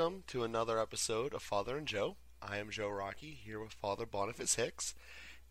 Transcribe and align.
welcome 0.00 0.24
to 0.26 0.44
another 0.44 0.80
episode 0.80 1.34
of 1.34 1.42
Father 1.42 1.76
and 1.76 1.86
Joe. 1.86 2.16
I 2.40 2.56
am 2.56 2.70
Joe 2.70 2.88
Rockey 2.88 3.38
here 3.44 3.60
with 3.60 3.74
Father 3.74 4.06
Boniface 4.06 4.54
Hicks. 4.54 4.94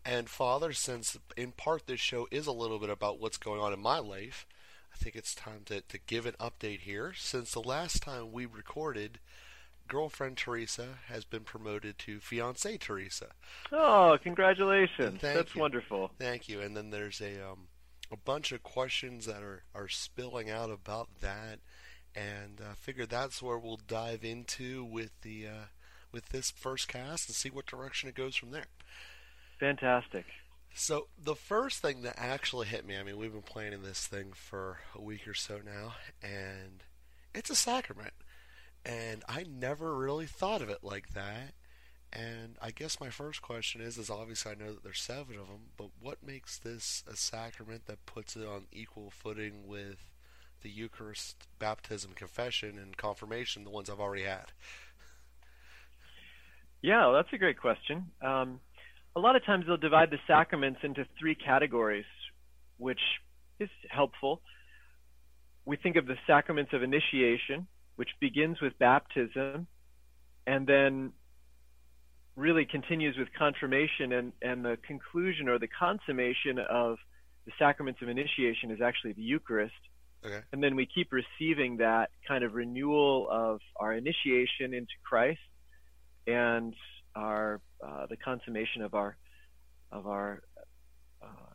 And 0.04 0.28
Father, 0.28 0.72
since 0.72 1.16
in 1.36 1.52
part 1.52 1.86
this 1.86 2.00
show 2.00 2.26
is 2.32 2.48
a 2.48 2.52
little 2.52 2.80
bit 2.80 2.90
about 2.90 3.20
what's 3.20 3.36
going 3.36 3.60
on 3.60 3.72
in 3.72 3.78
my 3.78 4.00
life, 4.00 4.46
I 4.92 4.96
think 4.96 5.14
it's 5.14 5.36
time 5.36 5.60
to, 5.66 5.82
to 5.82 5.98
give 6.04 6.26
an 6.26 6.34
update 6.40 6.80
here. 6.80 7.14
Since 7.16 7.52
the 7.52 7.60
last 7.60 8.02
time 8.02 8.32
we 8.32 8.44
recorded, 8.44 9.20
girlfriend 9.86 10.36
Teresa 10.36 10.98
has 11.06 11.24
been 11.24 11.44
promoted 11.44 11.96
to 12.00 12.18
fiance 12.18 12.76
Teresa. 12.78 13.28
Oh, 13.70 14.18
congratulations! 14.20 15.20
Thank 15.20 15.36
That's 15.36 15.54
you. 15.54 15.60
wonderful. 15.60 16.10
Thank 16.18 16.48
you. 16.48 16.60
And 16.60 16.76
then 16.76 16.90
there's 16.90 17.20
a 17.20 17.36
um, 17.52 17.68
a 18.10 18.16
bunch 18.16 18.50
of 18.50 18.64
questions 18.64 19.26
that 19.26 19.44
are, 19.44 19.62
are 19.76 19.88
spilling 19.88 20.50
out 20.50 20.70
about 20.70 21.08
that, 21.20 21.60
and 22.14 22.60
I 22.60 22.70
uh, 22.70 22.74
figured 22.74 23.10
that's 23.10 23.42
where 23.42 23.58
we'll 23.58 23.80
dive 23.86 24.24
into 24.24 24.84
with 24.84 25.10
the 25.22 25.46
uh, 25.46 25.64
with 26.12 26.30
this 26.30 26.50
first 26.50 26.88
cast 26.88 27.28
and 27.28 27.36
see 27.36 27.50
what 27.50 27.66
direction 27.66 28.08
it 28.08 28.14
goes 28.14 28.36
from 28.36 28.50
there. 28.50 28.66
Fantastic. 29.58 30.24
So 30.74 31.08
the 31.22 31.34
first 31.34 31.80
thing 31.80 32.02
that 32.02 32.14
actually 32.16 32.68
hit 32.68 32.86
me, 32.86 32.96
I 32.96 33.02
mean, 33.02 33.16
we've 33.18 33.32
been 33.32 33.42
planning 33.42 33.82
this 33.82 34.06
thing 34.06 34.32
for 34.34 34.78
a 34.94 35.00
week 35.00 35.26
or 35.26 35.34
so 35.34 35.60
now, 35.64 35.94
and 36.22 36.84
it's 37.34 37.50
a 37.50 37.56
sacrament. 37.56 38.14
And 38.84 39.22
I 39.28 39.44
never 39.44 39.94
really 39.94 40.26
thought 40.26 40.62
of 40.62 40.70
it 40.70 40.82
like 40.82 41.10
that. 41.10 41.54
And 42.12 42.56
I 42.60 42.70
guess 42.70 43.00
my 43.00 43.10
first 43.10 43.42
question 43.42 43.80
is, 43.80 43.98
is 43.98 44.10
obviously 44.10 44.52
I 44.52 44.54
know 44.54 44.72
that 44.72 44.82
there's 44.82 45.00
seven 45.00 45.36
of 45.38 45.48
them, 45.48 45.70
but 45.76 45.90
what 46.00 46.26
makes 46.26 46.58
this 46.58 47.04
a 47.10 47.14
sacrament 47.14 47.86
that 47.86 48.06
puts 48.06 48.36
it 48.36 48.46
on 48.46 48.66
equal 48.72 49.10
footing 49.10 49.66
with 49.66 50.10
the 50.62 50.70
Eucharist, 50.70 51.48
baptism, 51.58 52.12
confession, 52.14 52.78
and 52.78 52.96
confirmation, 52.96 53.64
the 53.64 53.70
ones 53.70 53.90
I've 53.90 54.00
already 54.00 54.24
had? 54.24 54.52
Yeah, 56.82 57.12
that's 57.14 57.32
a 57.32 57.38
great 57.38 57.58
question. 57.58 58.10
Um, 58.22 58.60
a 59.14 59.20
lot 59.20 59.36
of 59.36 59.44
times 59.44 59.64
they'll 59.66 59.76
divide 59.76 60.10
the 60.10 60.18
sacraments 60.26 60.80
into 60.82 61.04
three 61.18 61.34
categories, 61.34 62.06
which 62.78 63.00
is 63.58 63.68
helpful. 63.88 64.40
We 65.66 65.76
think 65.76 65.96
of 65.96 66.06
the 66.06 66.16
sacraments 66.26 66.72
of 66.72 66.82
initiation, 66.82 67.66
which 67.96 68.10
begins 68.20 68.60
with 68.60 68.78
baptism 68.78 69.66
and 70.46 70.66
then 70.66 71.12
really 72.36 72.64
continues 72.64 73.16
with 73.18 73.28
confirmation 73.38 74.12
and, 74.12 74.32
and 74.40 74.64
the 74.64 74.78
conclusion 74.86 75.48
or 75.48 75.58
the 75.58 75.68
consummation 75.68 76.58
of 76.58 76.96
the 77.44 77.52
sacraments 77.58 78.00
of 78.00 78.08
initiation 78.08 78.70
is 78.70 78.80
actually 78.80 79.12
the 79.12 79.22
Eucharist. 79.22 79.74
Okay. 80.24 80.40
And 80.52 80.62
then 80.62 80.76
we 80.76 80.86
keep 80.86 81.12
receiving 81.12 81.78
that 81.78 82.10
kind 82.28 82.44
of 82.44 82.54
renewal 82.54 83.26
of 83.30 83.60
our 83.76 83.94
initiation 83.94 84.74
into 84.74 84.92
Christ 85.02 85.40
and 86.26 86.74
our 87.14 87.60
uh, 87.84 88.06
the 88.06 88.16
consummation 88.16 88.82
of 88.82 88.94
our 88.94 89.16
of 89.90 90.06
our 90.06 90.42
uh, 91.22 91.54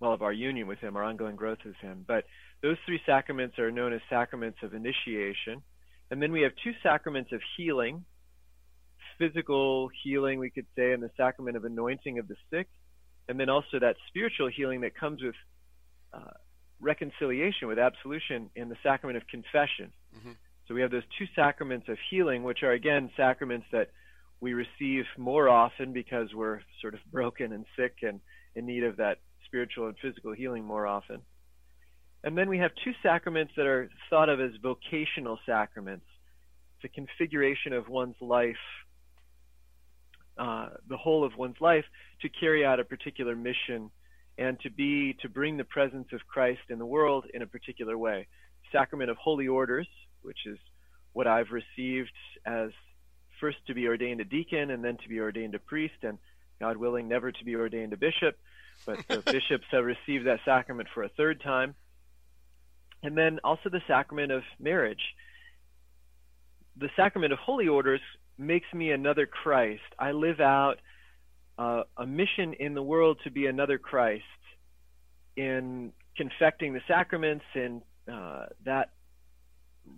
well 0.00 0.12
of 0.12 0.22
our 0.22 0.32
union 0.32 0.66
with 0.66 0.80
Him, 0.80 0.96
our 0.96 1.04
ongoing 1.04 1.36
growth 1.36 1.58
with 1.64 1.76
Him. 1.76 2.04
But 2.06 2.24
those 2.62 2.76
three 2.86 3.00
sacraments 3.06 3.58
are 3.58 3.70
known 3.70 3.92
as 3.92 4.00
sacraments 4.10 4.58
of 4.62 4.74
initiation, 4.74 5.62
and 6.10 6.20
then 6.20 6.32
we 6.32 6.42
have 6.42 6.52
two 6.64 6.72
sacraments 6.82 7.30
of 7.32 7.40
healing, 7.56 8.04
physical 9.18 9.90
healing, 10.02 10.40
we 10.40 10.50
could 10.50 10.66
say, 10.76 10.92
and 10.92 11.02
the 11.02 11.10
sacrament 11.16 11.56
of 11.56 11.64
anointing 11.64 12.18
of 12.18 12.26
the 12.26 12.36
sick, 12.50 12.68
and 13.28 13.38
then 13.38 13.48
also 13.48 13.78
that 13.80 13.96
spiritual 14.08 14.48
healing 14.48 14.80
that 14.80 14.96
comes 14.96 15.22
with 15.22 15.34
uh, 16.12 16.32
reconciliation, 16.82 17.68
with 17.68 17.78
absolution, 17.78 18.50
in 18.54 18.68
the 18.68 18.76
sacrament 18.82 19.16
of 19.16 19.26
confession. 19.28 19.92
Mm-hmm. 20.18 20.32
So 20.66 20.74
we 20.74 20.82
have 20.82 20.90
those 20.90 21.02
two 21.18 21.26
sacraments 21.34 21.88
of 21.88 21.96
healing, 22.10 22.42
which 22.42 22.62
are 22.62 22.72
again 22.72 23.10
sacraments 23.16 23.66
that 23.72 23.90
we 24.40 24.52
receive 24.54 25.04
more 25.16 25.48
often 25.48 25.92
because 25.92 26.34
we're 26.34 26.60
sort 26.80 26.94
of 26.94 27.00
broken 27.10 27.52
and 27.52 27.64
sick 27.76 27.98
and 28.02 28.20
in 28.54 28.66
need 28.66 28.84
of 28.84 28.96
that 28.96 29.18
spiritual 29.46 29.86
and 29.86 29.96
physical 30.02 30.32
healing 30.32 30.64
more 30.64 30.86
often. 30.86 31.20
And 32.24 32.36
then 32.36 32.48
we 32.48 32.58
have 32.58 32.70
two 32.84 32.92
sacraments 33.02 33.52
that 33.56 33.66
are 33.66 33.88
thought 34.10 34.28
of 34.28 34.40
as 34.40 34.50
vocational 34.62 35.38
sacraments. 35.46 36.06
It's 36.76 36.92
a 36.92 36.94
configuration 36.94 37.72
of 37.72 37.88
one's 37.88 38.16
life, 38.20 38.56
uh, 40.38 40.70
the 40.88 40.96
whole 40.96 41.24
of 41.24 41.36
one's 41.36 41.60
life, 41.60 41.84
to 42.22 42.28
carry 42.28 42.64
out 42.64 42.80
a 42.80 42.84
particular 42.84 43.34
mission 43.34 43.90
and 44.38 44.58
to 44.60 44.70
be 44.70 45.14
to 45.22 45.28
bring 45.28 45.56
the 45.56 45.64
presence 45.64 46.08
of 46.12 46.26
Christ 46.26 46.62
in 46.70 46.78
the 46.78 46.86
world 46.86 47.26
in 47.32 47.42
a 47.42 47.46
particular 47.46 47.96
way. 47.98 48.26
Sacrament 48.70 49.10
of 49.10 49.16
holy 49.18 49.48
orders, 49.48 49.88
which 50.22 50.46
is 50.46 50.58
what 51.12 51.26
I've 51.26 51.50
received 51.50 52.12
as 52.46 52.70
first 53.40 53.58
to 53.66 53.74
be 53.74 53.88
ordained 53.88 54.20
a 54.20 54.24
deacon 54.24 54.70
and 54.70 54.84
then 54.84 54.96
to 54.98 55.08
be 55.08 55.20
ordained 55.20 55.54
a 55.54 55.58
priest, 55.58 55.94
and 56.02 56.18
God 56.60 56.76
willing, 56.76 57.08
never 57.08 57.32
to 57.32 57.44
be 57.44 57.56
ordained 57.56 57.92
a 57.92 57.96
bishop. 57.96 58.38
But 58.86 59.06
the 59.08 59.18
bishops 59.26 59.66
have 59.70 59.84
received 59.84 60.26
that 60.26 60.40
sacrament 60.44 60.88
for 60.94 61.02
a 61.02 61.08
third 61.08 61.42
time. 61.42 61.74
And 63.02 63.18
then 63.18 63.40
also 63.42 63.68
the 63.68 63.82
sacrament 63.86 64.30
of 64.30 64.42
marriage. 64.60 65.02
The 66.76 66.88
sacrament 66.96 67.32
of 67.32 67.40
holy 67.40 67.68
orders 67.68 68.00
makes 68.38 68.72
me 68.72 68.92
another 68.92 69.26
Christ. 69.26 69.82
I 69.98 70.12
live 70.12 70.40
out 70.40 70.78
uh, 71.58 71.82
a 71.96 72.06
mission 72.06 72.54
in 72.54 72.74
the 72.74 72.82
world 72.82 73.18
to 73.24 73.30
be 73.30 73.46
another 73.46 73.78
Christ 73.78 74.24
in 75.36 75.92
confecting 76.16 76.74
the 76.74 76.80
sacraments 76.88 77.44
and 77.54 77.82
uh, 78.10 78.46
that 78.64 78.90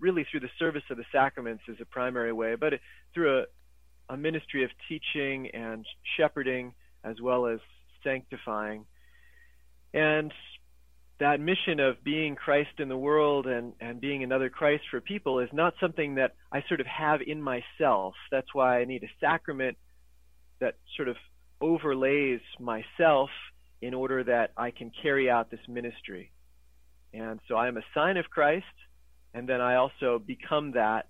really 0.00 0.26
through 0.30 0.40
the 0.40 0.50
service 0.58 0.82
of 0.90 0.96
the 0.96 1.04
sacraments 1.12 1.62
is 1.68 1.76
a 1.80 1.84
primary 1.84 2.32
way, 2.32 2.54
but 2.54 2.74
through 3.12 3.40
a, 3.40 3.44
a 4.12 4.16
ministry 4.16 4.64
of 4.64 4.70
teaching 4.88 5.48
and 5.52 5.84
shepherding 6.16 6.74
as 7.02 7.20
well 7.20 7.46
as 7.46 7.60
sanctifying. 8.02 8.86
And 9.92 10.32
that 11.20 11.40
mission 11.40 11.78
of 11.78 12.02
being 12.02 12.34
Christ 12.34 12.78
in 12.78 12.88
the 12.88 12.96
world 12.96 13.46
and, 13.46 13.72
and 13.80 14.00
being 14.00 14.24
another 14.24 14.50
Christ 14.50 14.84
for 14.90 15.00
people 15.00 15.38
is 15.38 15.48
not 15.52 15.74
something 15.80 16.16
that 16.16 16.34
I 16.52 16.64
sort 16.66 16.80
of 16.80 16.86
have 16.86 17.20
in 17.24 17.40
myself. 17.40 18.14
That's 18.30 18.52
why 18.52 18.80
I 18.80 18.84
need 18.84 19.04
a 19.04 19.10
sacrament 19.20 19.78
that 20.60 20.76
sort 20.96 21.08
of 21.08 21.16
overlays 21.64 22.40
myself 22.60 23.30
in 23.80 23.94
order 23.94 24.22
that 24.22 24.52
I 24.54 24.70
can 24.70 24.92
carry 25.02 25.30
out 25.30 25.50
this 25.50 25.66
ministry. 25.66 26.30
And 27.14 27.40
so 27.48 27.56
I 27.56 27.68
am 27.68 27.78
a 27.78 27.82
sign 27.94 28.18
of 28.18 28.26
Christ, 28.28 28.76
and 29.32 29.48
then 29.48 29.62
I 29.62 29.76
also 29.76 30.18
become 30.18 30.72
that 30.72 31.08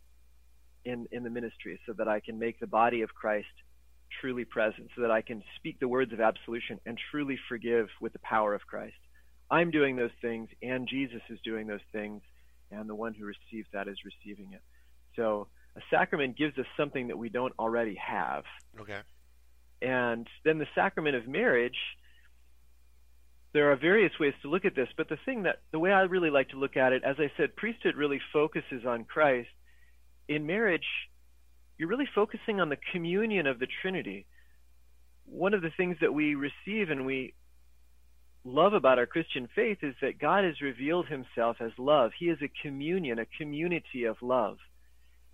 in, 0.84 1.06
in 1.10 1.25
the 1.25 1.31
ministry 1.31 1.81
so 1.87 1.93
that 1.94 2.06
I 2.06 2.20
can 2.20 2.38
make 2.38 2.60
the 2.60 2.69
body 2.69 3.03
of 3.03 3.12
Christ 3.12 3.48
truly 4.20 4.44
present, 4.44 4.91
so 4.94 5.03
that 5.03 5.10
I 5.10 5.22
can 5.22 5.43
speak 5.56 5.81
the 5.81 5.88
words 5.88 6.12
of 6.12 6.20
absolution 6.20 6.78
and 6.87 6.97
truly 7.10 7.37
forgive 7.48 7.88
with 8.00 8.12
the 8.12 8.20
power 8.20 8.54
of 8.54 8.64
Christ. 8.64 8.94
I'm 9.50 9.72
doing 9.72 9.97
those 9.97 10.16
things, 10.22 10.48
and 10.62 10.87
Jesus 10.87 11.22
is 11.31 11.38
doing 11.44 11.66
those 11.66 11.87
things, 11.91 12.22
and 12.70 12.88
the 12.88 12.94
one 12.94 13.12
who 13.12 13.25
receives 13.25 13.66
that 13.72 13.88
is 13.88 13.97
receiving 14.04 14.53
it. 14.53 14.62
So 15.16 15.48
a 15.76 15.81
sacrament 15.91 16.37
gives 16.37 16.56
us 16.59 16.66
something 16.76 17.09
that 17.09 17.19
we 17.19 17.28
don't 17.28 17.54
already 17.59 17.97
have. 17.97 18.44
Okay. 18.81 19.00
And 19.82 20.26
then 20.44 20.58
the 20.58 20.66
sacrament 20.74 21.16
of 21.16 21.28
marriage, 21.28 21.76
there 23.52 23.70
are 23.70 23.76
various 23.76 24.12
ways 24.18 24.34
to 24.42 24.50
look 24.50 24.64
at 24.64 24.74
this, 24.74 24.88
but 24.96 25.08
the 25.08 25.18
thing 25.24 25.44
that 25.44 25.60
the 25.72 25.78
way 25.78 25.92
I 25.92 26.02
really 26.02 26.30
like 26.30 26.50
to 26.50 26.58
look 26.58 26.76
at 26.76 26.92
it, 26.92 27.04
as 27.04 27.16
I 27.18 27.30
said, 27.36 27.56
priesthood 27.56 27.96
really 27.96 28.20
focuses 28.32 28.84
on 28.86 29.04
Christ. 29.04 29.48
In 30.28 30.46
marriage, 30.46 30.86
you're 31.78 31.88
really 31.88 32.08
focusing 32.14 32.60
on 32.60 32.68
the 32.68 32.78
communion 32.92 33.46
of 33.46 33.58
the 33.58 33.68
Trinity. 33.82 34.26
One 35.26 35.54
of 35.54 35.62
the 35.62 35.70
things 35.76 35.96
that 36.00 36.12
we 36.12 36.34
receive 36.34 36.90
and 36.90 37.06
we 37.06 37.34
love 38.44 38.74
about 38.74 38.98
our 38.98 39.06
Christian 39.06 39.48
faith 39.54 39.78
is 39.82 39.94
that 40.02 40.18
God 40.18 40.44
has 40.44 40.60
revealed 40.60 41.06
himself 41.06 41.56
as 41.60 41.72
love. 41.78 42.12
He 42.18 42.26
is 42.26 42.38
a 42.42 42.50
communion, 42.62 43.18
a 43.18 43.26
community 43.38 44.04
of 44.04 44.16
love. 44.20 44.58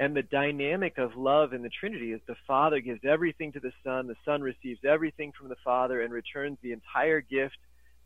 And 0.01 0.17
the 0.17 0.23
dynamic 0.23 0.97
of 0.97 1.15
love 1.15 1.53
in 1.53 1.63
the 1.63 1.69
Trinity 1.69 2.13
is 2.13 2.23
the 2.27 2.35
Father 2.47 2.81
gives 2.81 3.03
everything 3.05 3.53
to 3.53 3.61
the 3.61 3.73
Son, 3.85 4.07
the 4.07 4.17
Son 4.25 4.41
receives 4.41 4.81
everything 4.83 5.31
from 5.39 5.51
the 5.51 5.57
Father 5.63 6.01
and 6.01 6.11
returns 6.11 6.57
the 6.63 6.73
entire 6.73 7.21
gift. 7.21 7.59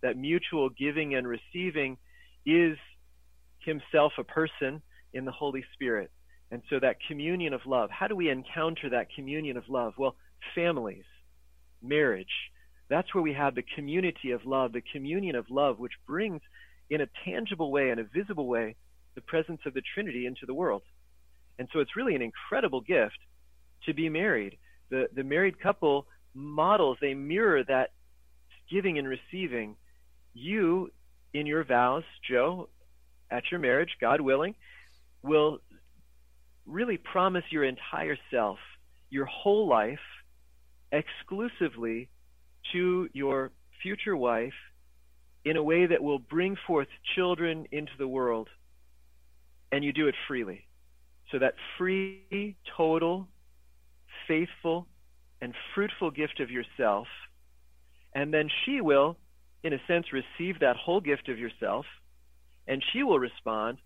That 0.03 0.17
mutual 0.17 0.71
giving 0.71 1.15
and 1.15 1.27
receiving 1.27 1.97
is 2.45 2.77
himself 3.61 4.13
a 4.19 4.25
person 4.25 4.83
in 5.13 5.25
the 5.25 5.31
Holy 5.31 5.65
Spirit. 5.73 6.11
And 6.51 6.63
so 6.69 6.81
that 6.81 6.97
communion 7.07 7.55
of 7.55 7.61
love, 7.65 7.91
how 7.91 8.09
do 8.09 8.17
we 8.17 8.29
encounter 8.29 8.91
that 8.91 9.15
communion 9.15 9.57
of 9.57 9.69
love? 9.69 9.95
Well, 9.97 10.17
families, 10.53 11.05
marriage, 11.81 12.51
that's 12.89 13.15
where 13.15 13.23
we 13.23 13.35
have 13.35 13.55
the 13.55 13.65
community 13.77 14.33
of 14.33 14.45
love, 14.45 14.73
the 14.73 14.83
communion 14.93 15.37
of 15.37 15.49
love, 15.49 15.79
which 15.79 15.95
brings 16.09 16.43
in 16.91 17.01
a 17.01 17.09
tangible 17.25 17.71
way, 17.71 17.91
in 17.91 18.01
a 18.01 18.05
visible 18.05 18.49
way, 18.49 18.75
the 19.15 19.21
presence 19.21 19.61
of 19.65 19.75
the 19.75 19.83
Trinity 19.95 20.27
into 20.27 20.45
the 20.45 20.55
world. 20.55 20.83
And 21.59 21.69
so 21.73 21.81
it's 21.81 21.97
really 21.97 22.15
an 22.15 22.23
incredible 22.23 22.81
gift 22.81 23.19
to 23.87 23.95
be 23.95 24.09
married. 24.09 24.59
The, 24.91 25.09
the 25.15 25.25
married 25.25 25.61
couple 25.61 26.07
models, 26.35 26.99
they 27.01 27.15
mirror 27.15 27.63
that 27.65 27.91
giving 28.71 28.99
and 28.99 29.09
receiving. 29.09 29.77
You, 30.33 30.91
in 31.33 31.47
your 31.47 31.65
vows, 31.65 32.05
Joe, 32.29 32.69
at 33.31 33.45
your 33.51 33.61
marriage, 33.61 33.91
God 34.01 34.21
willing, 34.21 34.55
will 35.23 35.59
really 36.67 36.97
promise 36.97 37.45
your 37.51 37.65
entire 37.65 38.17
self, 38.31 38.59
your 39.11 39.27
whole 39.27 39.69
life, 39.69 39.99
exclusively 40.93 42.09
to 42.73 43.09
your 43.13 43.51
future 43.83 44.17
wife 44.17 44.55
in 45.45 45.57
a 45.57 45.63
way 45.63 45.87
that 45.87 46.03
will 46.03 46.19
bring 46.19 46.57
forth 46.67 46.89
children 47.15 47.67
into 47.71 47.93
the 47.99 48.09
world. 48.09 48.49
And 49.71 49.85
you 49.85 49.93
do 49.93 50.09
it 50.09 50.15
freely. 50.27 50.67
So 51.35 51.41
that 51.41 51.55
free, 51.77 52.55
total, 52.77 53.27
faithful, 54.29 54.87
and 55.41 55.53
fruitful 55.75 56.13
gift 56.13 56.39
of 56.39 56.49
yourself. 56.49 57.09
And 58.15 58.33
then 58.33 58.49
she 58.65 58.81
will, 58.81 59.17
in 59.65 59.73
a 59.73 59.79
sense, 59.89 60.07
receive 60.13 60.61
that 60.61 60.77
whole 60.77 61.01
gift 61.01 61.29
of 61.29 61.37
yourself. 61.37 61.87
And 62.69 62.81
she 62.93 63.03
will 63.03 63.19
respond, 63.19 63.79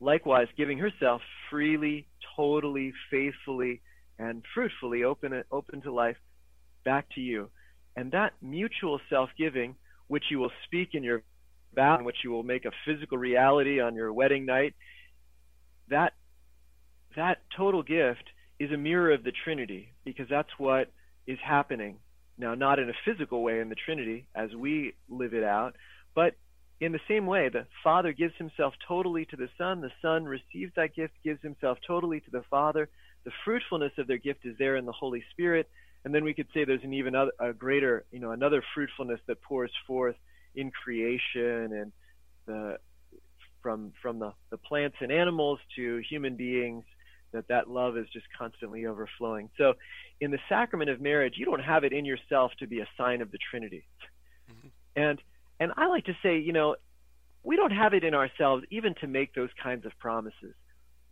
likewise, 0.00 0.48
giving 0.56 0.78
herself 0.78 1.20
freely, 1.50 2.08
totally, 2.34 2.94
faithfully, 3.10 3.82
and 4.18 4.42
fruitfully 4.54 5.04
open, 5.04 5.44
open 5.52 5.82
to 5.82 5.92
life 5.92 6.16
back 6.86 7.10
to 7.14 7.20
you. 7.20 7.50
And 7.94 8.10
that 8.12 8.32
mutual 8.40 9.02
self 9.10 9.28
giving, 9.36 9.76
which 10.06 10.24
you 10.30 10.38
will 10.38 10.52
speak 10.64 10.94
in 10.94 11.02
your 11.02 11.24
vow, 11.74 12.02
which 12.02 12.24
you 12.24 12.30
will 12.30 12.42
make 12.42 12.64
a 12.64 12.72
physical 12.86 13.18
reality 13.18 13.82
on 13.82 13.94
your 13.94 14.14
wedding 14.14 14.46
night, 14.46 14.74
that 15.90 16.14
that 17.16 17.38
total 17.56 17.82
gift 17.82 18.24
is 18.58 18.70
a 18.72 18.76
mirror 18.76 19.12
of 19.12 19.24
the 19.24 19.32
Trinity 19.44 19.92
because 20.04 20.26
that's 20.28 20.50
what 20.58 20.90
is 21.26 21.38
happening. 21.44 21.96
Now, 22.38 22.54
not 22.54 22.78
in 22.78 22.88
a 22.88 22.92
physical 23.04 23.42
way 23.42 23.60
in 23.60 23.68
the 23.68 23.74
Trinity 23.74 24.26
as 24.34 24.54
we 24.54 24.94
live 25.08 25.34
it 25.34 25.44
out, 25.44 25.74
but 26.14 26.34
in 26.80 26.92
the 26.92 27.00
same 27.08 27.26
way, 27.26 27.48
the 27.48 27.66
Father 27.82 28.12
gives 28.12 28.34
himself 28.36 28.74
totally 28.86 29.24
to 29.26 29.36
the 29.36 29.48
Son, 29.56 29.80
the 29.80 29.90
Son 30.02 30.26
receives 30.26 30.72
that 30.76 30.94
gift, 30.94 31.14
gives 31.24 31.40
himself 31.40 31.78
totally 31.86 32.20
to 32.20 32.30
the 32.30 32.44
Father. 32.50 32.88
The 33.24 33.30
fruitfulness 33.44 33.92
of 33.96 34.06
their 34.06 34.18
gift 34.18 34.44
is 34.44 34.56
there 34.58 34.76
in 34.76 34.84
the 34.84 34.92
Holy 34.92 35.24
Spirit, 35.32 35.70
and 36.04 36.14
then 36.14 36.22
we 36.22 36.34
could 36.34 36.48
say 36.52 36.64
there's 36.64 36.84
an 36.84 36.92
even 36.92 37.14
other, 37.14 37.32
a 37.40 37.54
greater, 37.54 38.04
you 38.12 38.20
know, 38.20 38.32
another 38.32 38.62
fruitfulness 38.74 39.20
that 39.26 39.40
pours 39.40 39.72
forth 39.86 40.16
in 40.54 40.70
creation 40.70 41.72
and 41.72 41.92
the 42.46 42.78
from 43.62 43.92
from 44.00 44.18
the, 44.18 44.32
the 44.50 44.58
plants 44.58 44.96
and 45.00 45.10
animals 45.10 45.58
to 45.74 46.00
human 46.08 46.36
beings 46.36 46.84
that 47.36 47.48
that 47.48 47.68
love 47.68 47.96
is 47.96 48.06
just 48.12 48.26
constantly 48.36 48.86
overflowing. 48.86 49.50
So 49.56 49.74
in 50.20 50.30
the 50.30 50.38
sacrament 50.48 50.90
of 50.90 51.00
marriage, 51.00 51.34
you 51.36 51.44
don't 51.44 51.62
have 51.62 51.84
it 51.84 51.92
in 51.92 52.04
yourself 52.04 52.52
to 52.58 52.66
be 52.66 52.80
a 52.80 52.88
sign 52.96 53.22
of 53.22 53.30
the 53.30 53.38
Trinity. 53.50 53.86
Mm-hmm. 54.50 54.68
And 54.96 55.22
and 55.58 55.72
I 55.76 55.86
like 55.86 56.04
to 56.06 56.16
say, 56.22 56.38
you 56.38 56.52
know, 56.52 56.76
we 57.42 57.56
don't 57.56 57.70
have 57.70 57.94
it 57.94 58.04
in 58.04 58.14
ourselves 58.14 58.64
even 58.70 58.94
to 59.00 59.06
make 59.06 59.34
those 59.34 59.50
kinds 59.62 59.86
of 59.86 59.92
promises. 59.98 60.54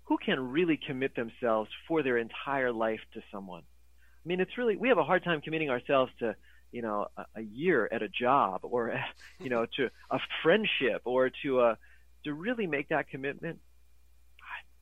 Who 0.04 0.18
can 0.18 0.50
really 0.50 0.78
commit 0.86 1.14
themselves 1.14 1.70
for 1.88 2.02
their 2.02 2.18
entire 2.18 2.72
life 2.72 3.00
to 3.14 3.22
someone? 3.32 3.62
I 3.62 4.28
mean, 4.28 4.40
it's 4.40 4.58
really 4.58 4.76
we 4.76 4.88
have 4.88 4.98
a 4.98 5.04
hard 5.04 5.24
time 5.24 5.40
committing 5.40 5.70
ourselves 5.70 6.12
to 6.18 6.34
you 6.72 6.82
know 6.82 7.06
a, 7.16 7.24
a 7.36 7.40
year 7.40 7.88
at 7.90 8.02
a 8.02 8.08
job 8.08 8.60
or 8.62 9.00
you 9.38 9.50
know 9.50 9.66
to 9.76 9.90
a 10.10 10.18
friendship 10.42 11.02
or 11.04 11.30
to 11.42 11.60
a 11.60 11.78
to 12.24 12.32
really 12.32 12.66
make 12.66 12.88
that 12.88 13.08
commitment 13.08 13.60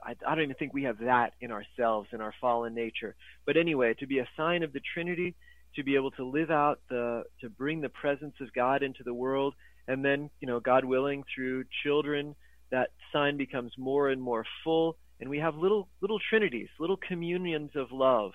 I, 0.05 0.15
I 0.27 0.35
don't 0.35 0.45
even 0.45 0.57
think 0.57 0.75
we 0.75 0.85
have 0.85 0.99
that 0.99 1.35
in 1.41 1.51
ourselves 1.51 2.09
in 2.13 2.21
our 2.21 2.35
fallen 2.41 2.75
nature. 2.75 3.15
But 3.47 3.57
anyway, 3.57 3.95
to 4.01 4.07
be 4.07 4.19
a 4.19 4.29
sign 4.37 4.63
of 4.63 4.73
the 4.73 4.81
Trinity, 4.95 5.35
to 5.77 5.83
be 5.83 5.95
able 5.95 6.11
to 6.13 6.25
live 6.25 6.51
out 6.51 6.81
the, 6.91 7.25
to 7.41 7.49
bring 7.49 7.81
the 7.81 7.89
presence 7.89 8.35
of 8.41 8.53
God 8.53 8.83
into 8.83 9.03
the 9.05 9.15
world, 9.15 9.55
and 9.89 10.05
then, 10.05 10.31
you 10.41 10.47
know, 10.47 10.61
God 10.61 10.85
willing, 10.85 11.25
through 11.35 11.65
children, 11.83 12.35
that 12.71 12.91
sign 13.13 13.37
becomes 13.37 13.73
more 13.79 14.09
and 14.09 14.21
more 14.21 14.45
full, 14.65 14.97
and 15.21 15.29
we 15.31 15.39
have 15.39 15.55
little 15.57 15.89
little 16.01 16.19
trinities, 16.31 16.69
little 16.81 16.97
communions 16.97 17.71
of 17.77 17.93
love 17.93 18.33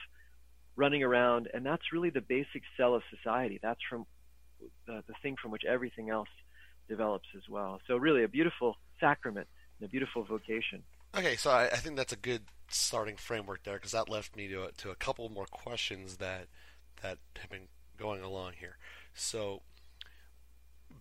running 0.75 1.04
around, 1.04 1.50
and 1.54 1.66
that's 1.66 1.92
really 1.92 2.12
the 2.12 2.22
basic 2.22 2.62
cell 2.78 2.94
of 2.96 3.02
society. 3.16 3.60
That's 3.62 3.80
from 3.90 4.06
the, 4.86 5.04
the 5.08 5.14
thing 5.22 5.36
from 5.42 5.52
which 5.52 5.64
everything 5.68 6.10
else 6.10 6.30
develops 6.88 7.28
as 7.36 7.44
well. 7.50 7.81
So 7.88 7.98
really, 7.98 8.24
a 8.24 8.28
beautiful 8.28 8.78
sacrament 9.00 9.48
and 9.80 9.88
a 9.88 9.92
beautiful 9.92 10.24
vocation. 10.24 10.84
Okay, 11.15 11.36
so 11.36 11.51
I, 11.51 11.65
I 11.65 11.77
think 11.77 11.95
that's 11.95 12.13
a 12.13 12.18
good 12.18 12.44
starting 12.69 13.15
framework 13.15 13.63
there 13.63 13.75
because 13.75 13.92
that 13.92 14.09
left 14.09 14.36
me 14.36 14.48
to 14.50 14.65
a, 14.65 14.71
to 14.74 14.89
a 14.89 14.95
couple 14.95 15.30
more 15.30 15.45
questions 15.45 16.18
that 16.18 16.48
that 17.01 17.18
have 17.39 17.50
been 17.50 17.68
going 17.98 18.21
along 18.21 18.54
here. 18.59 18.77
So 19.13 19.62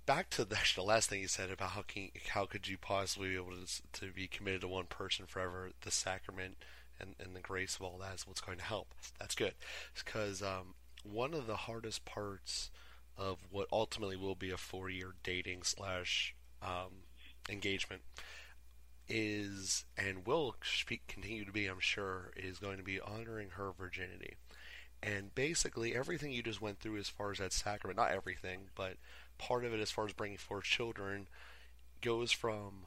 back 0.06 0.30
to 0.30 0.44
the, 0.44 0.56
actually, 0.56 0.84
the 0.84 0.88
last 0.88 1.08
thing 1.10 1.20
you 1.20 1.28
said 1.28 1.50
about 1.50 1.70
how 1.70 1.82
can, 1.82 2.10
how 2.30 2.46
could 2.46 2.68
you 2.68 2.78
possibly 2.78 3.30
be 3.30 3.36
able 3.36 3.52
to, 3.52 4.00
to 4.00 4.12
be 4.12 4.26
committed 4.26 4.62
to 4.62 4.68
one 4.68 4.86
person 4.86 5.26
forever? 5.26 5.70
The 5.82 5.90
sacrament 5.90 6.56
and, 7.00 7.14
and 7.22 7.34
the 7.34 7.40
grace 7.40 7.76
of 7.76 7.82
all 7.82 7.98
that 7.98 8.14
is 8.14 8.26
what's 8.26 8.40
going 8.40 8.58
to 8.58 8.64
help. 8.64 8.88
That's 9.18 9.34
good 9.34 9.54
because 9.94 10.42
um, 10.42 10.74
one 11.02 11.34
of 11.34 11.46
the 11.46 11.56
hardest 11.56 12.04
parts 12.04 12.70
of 13.18 13.38
what 13.50 13.66
ultimately 13.72 14.16
will 14.16 14.34
be 14.34 14.50
a 14.50 14.56
four 14.56 14.90
year 14.90 15.14
dating 15.22 15.62
slash 15.62 16.34
um, 16.62 17.02
engagement 17.48 18.02
is 19.08 19.84
and 19.96 20.26
will 20.26 20.56
continue 21.08 21.44
to 21.44 21.52
be, 21.52 21.66
I'm 21.66 21.80
sure, 21.80 22.32
is 22.36 22.58
going 22.58 22.78
to 22.78 22.82
be 22.82 23.00
honoring 23.00 23.50
her 23.50 23.70
virginity. 23.72 24.34
And 25.02 25.34
basically, 25.34 25.94
everything 25.94 26.32
you 26.32 26.42
just 26.42 26.62
went 26.62 26.80
through 26.80 26.96
as 26.96 27.08
far 27.08 27.30
as 27.30 27.38
that 27.38 27.52
sacrament, 27.52 27.98
not 27.98 28.10
everything, 28.10 28.68
but 28.74 28.96
part 29.38 29.64
of 29.64 29.72
it 29.72 29.80
as 29.80 29.90
far 29.90 30.06
as 30.06 30.12
bringing 30.12 30.38
forth 30.38 30.64
children, 30.64 31.28
goes 32.00 32.32
from 32.32 32.86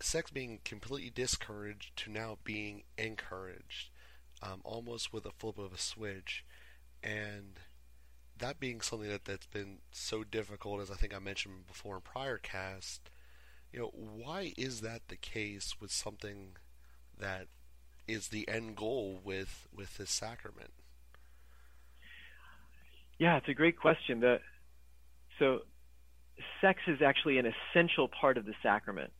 sex 0.00 0.30
being 0.30 0.60
completely 0.64 1.10
discouraged 1.10 1.96
to 1.96 2.10
now 2.10 2.38
being 2.44 2.82
encouraged, 2.98 3.90
um, 4.42 4.60
almost 4.64 5.12
with 5.12 5.24
a 5.24 5.30
flip 5.30 5.58
of 5.58 5.72
a 5.72 5.78
switch. 5.78 6.44
And 7.02 7.60
that 8.38 8.60
being 8.60 8.80
something 8.80 9.08
that, 9.08 9.24
that's 9.24 9.46
been 9.46 9.78
so 9.90 10.24
difficult, 10.24 10.80
as 10.80 10.90
I 10.90 10.94
think 10.94 11.14
I 11.14 11.18
mentioned 11.18 11.66
before 11.66 11.96
in 11.96 12.02
prior 12.02 12.38
cast, 12.38 13.10
you 13.72 13.80
know, 13.80 13.90
why 13.94 14.52
is 14.56 14.80
that 14.82 15.08
the 15.08 15.16
case 15.16 15.76
with 15.80 15.90
something 15.90 16.56
that 17.18 17.46
is 18.06 18.28
the 18.28 18.46
end 18.48 18.76
goal 18.76 19.20
with 19.24 19.66
with 19.74 19.96
this 19.96 20.10
sacrament? 20.10 20.70
Yeah, 23.18 23.36
it's 23.36 23.48
a 23.48 23.54
great 23.54 23.78
question. 23.78 24.20
The, 24.20 24.40
so, 25.38 25.60
sex 26.60 26.80
is 26.88 27.00
actually 27.00 27.38
an 27.38 27.46
essential 27.46 28.08
part 28.08 28.36
of 28.36 28.44
the 28.44 28.54
sacrament. 28.62 29.12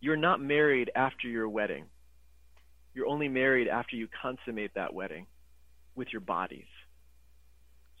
You're 0.00 0.16
not 0.16 0.40
married 0.40 0.90
after 0.94 1.28
your 1.28 1.48
wedding. 1.48 1.84
You're 2.94 3.06
only 3.06 3.28
married 3.28 3.68
after 3.68 3.96
you 3.96 4.08
consummate 4.20 4.74
that 4.74 4.92
wedding 4.92 5.26
with 5.94 6.08
your 6.12 6.20
bodies. 6.20 6.66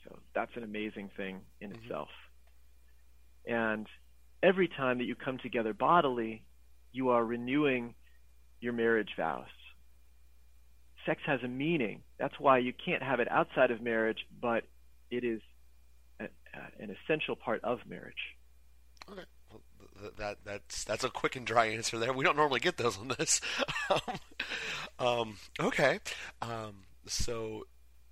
So 0.04 0.18
that's 0.34 0.50
an 0.56 0.64
amazing 0.64 1.10
thing 1.16 1.40
in 1.60 1.70
mm-hmm. 1.70 1.82
itself. 1.82 2.08
And 3.46 3.86
every 4.42 4.68
time 4.68 4.98
that 4.98 5.04
you 5.04 5.14
come 5.14 5.38
together 5.38 5.72
bodily, 5.72 6.42
you 6.92 7.10
are 7.10 7.24
renewing 7.24 7.94
your 8.60 8.72
marriage 8.72 9.10
vows. 9.16 9.46
Sex 11.06 11.20
has 11.26 11.40
a 11.42 11.48
meaning. 11.48 12.02
That's 12.18 12.38
why 12.38 12.58
you 12.58 12.72
can't 12.72 13.02
have 13.02 13.20
it 13.20 13.30
outside 13.30 13.70
of 13.70 13.80
marriage, 13.80 14.26
but 14.40 14.64
it 15.10 15.24
is 15.24 15.40
a, 16.20 16.24
an 16.78 16.94
essential 17.04 17.36
part 17.36 17.62
of 17.64 17.80
marriage. 17.88 18.36
Okay. 19.10 19.22
Well, 19.50 20.10
that 20.18 20.38
that's 20.44 20.84
that's 20.84 21.04
a 21.04 21.08
quick 21.08 21.34
and 21.36 21.46
dry 21.46 21.66
answer 21.66 21.98
there. 21.98 22.12
We 22.12 22.24
don't 22.24 22.36
normally 22.36 22.60
get 22.60 22.76
those 22.76 22.98
on 22.98 23.08
this. 23.18 23.40
um, 23.90 24.00
um, 24.98 25.36
okay. 25.58 26.00
Um, 26.42 26.84
so 27.06 27.64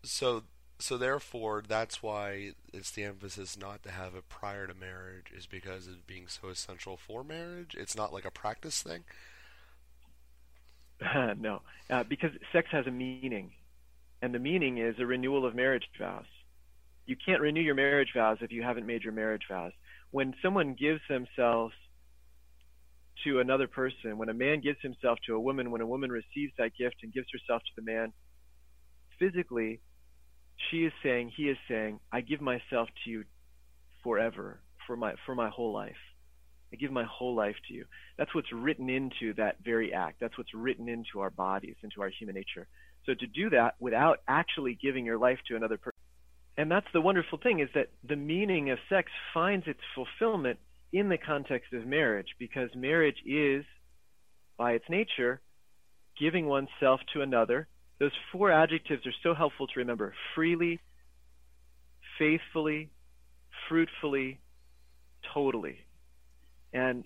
so 0.02 0.45
so 0.78 0.99
therefore, 0.99 1.62
that's 1.66 2.02
why 2.02 2.52
it's 2.73 2.90
the 2.90 3.04
emphasis 3.04 3.56
not 3.56 3.83
to 3.85 3.90
have 3.90 4.14
it 4.14 4.28
prior 4.28 4.66
to 4.66 4.75
marriage, 4.75 5.33
is 5.35 5.47
because 5.47 5.87
of 5.87 6.06
being 6.06 6.28
so 6.28 6.49
essential 6.49 6.97
for 6.97 7.25
marriage. 7.25 7.75
It's 7.78 7.97
not 7.97 8.12
like 8.12 8.25
a 8.25 8.30
practice 8.30 8.83
thing. 8.83 9.04
no, 11.38 11.62
uh, 11.90 12.04
because 12.04 12.30
sex 12.52 12.68
has 12.73 12.87
a 12.87 12.90
meaning, 12.90 13.52
and 14.21 14.35
the 14.35 14.38
meaning 14.38 14.78
is 14.78 14.97
a 14.99 15.06
renewal 15.06 15.47
of 15.47 15.54
marriage 15.54 15.87
vows. 15.99 16.25
You 17.06 17.16
can't 17.25 17.40
renew 17.40 17.61
your 17.61 17.75
marriage 17.75 18.12
vows 18.14 18.38
if 18.40 18.52
you 18.52 18.62
haven't 18.62 18.87
made 18.87 19.02
your 19.02 19.12
marriage 19.12 19.45
vows. 19.49 19.73
When 20.11 20.35
someone 20.42 20.75
gives 20.75 21.00
themselves 21.09 21.75
to 23.25 23.40
another 23.40 23.66
person, 23.66 24.18
when 24.18 24.28
a 24.28 24.35
man 24.35 24.61
gives 24.61 24.80
himself 24.83 25.18
to 25.26 25.35
a 25.35 25.40
woman, 25.40 25.71
when 25.71 25.80
a 25.80 25.87
woman 25.87 26.11
receives 26.11 26.52
that 26.59 26.76
gift 26.76 26.97
and 27.02 27.12
gives 27.12 27.28
herself 27.33 27.62
to 27.62 27.71
the 27.76 27.90
man, 27.90 28.12
physically 29.18 29.80
she 30.70 30.84
is 30.84 30.92
saying, 31.02 31.32
he 31.36 31.44
is 31.44 31.56
saying, 31.68 32.00
I 32.12 32.20
give 32.20 32.40
myself 32.40 32.88
to 33.04 33.10
you 33.10 33.25
forever, 34.02 34.60
for 34.86 34.96
my 34.96 35.14
for 35.25 35.34
my 35.34 35.48
whole 35.48 35.72
life. 35.72 35.96
I 36.72 36.76
give 36.76 36.90
my 36.90 37.04
whole 37.04 37.34
life 37.34 37.56
to 37.68 37.75
you. 37.75 37.84
That's 38.18 38.34
what's 38.34 38.52
written 38.52 38.90
into 38.90 39.34
that 39.34 39.56
very 39.64 39.92
act. 39.92 40.16
That's 40.20 40.36
what's 40.36 40.54
written 40.54 40.88
into 40.88 41.20
our 41.20 41.30
bodies, 41.30 41.76
into 41.82 42.02
our 42.02 42.08
human 42.08 42.34
nature. 42.34 42.66
So 43.04 43.14
to 43.14 43.26
do 43.26 43.50
that 43.50 43.76
without 43.78 44.18
actually 44.26 44.76
giving 44.82 45.06
your 45.06 45.18
life 45.18 45.38
to 45.48 45.56
another 45.56 45.76
person, 45.76 45.92
and 46.58 46.70
that's 46.70 46.86
the 46.92 47.00
wonderful 47.00 47.38
thing 47.38 47.60
is 47.60 47.68
that 47.75 47.90
the 48.08 48.16
meaning 48.16 48.70
of 48.70 48.78
sex 48.88 49.10
finds 49.34 49.66
its 49.66 49.80
fulfillment 49.94 50.58
in 50.92 51.08
the 51.08 51.18
context 51.18 51.72
of 51.72 51.86
marriage 51.86 52.28
because 52.38 52.70
marriage 52.75 53.18
is, 53.26 53.64
by 54.56 54.72
its 54.72 54.86
nature, 54.88 55.40
giving 56.18 56.46
oneself 56.46 57.00
to 57.12 57.20
another. 57.20 57.68
Those 57.98 58.12
four 58.30 58.50
adjectives 58.50 59.06
are 59.06 59.14
so 59.22 59.34
helpful 59.34 59.66
to 59.68 59.72
remember 59.78 60.14
freely, 60.34 60.80
faithfully, 62.18 62.90
fruitfully, 63.68 64.38
totally. 65.32 65.78
And 66.72 67.04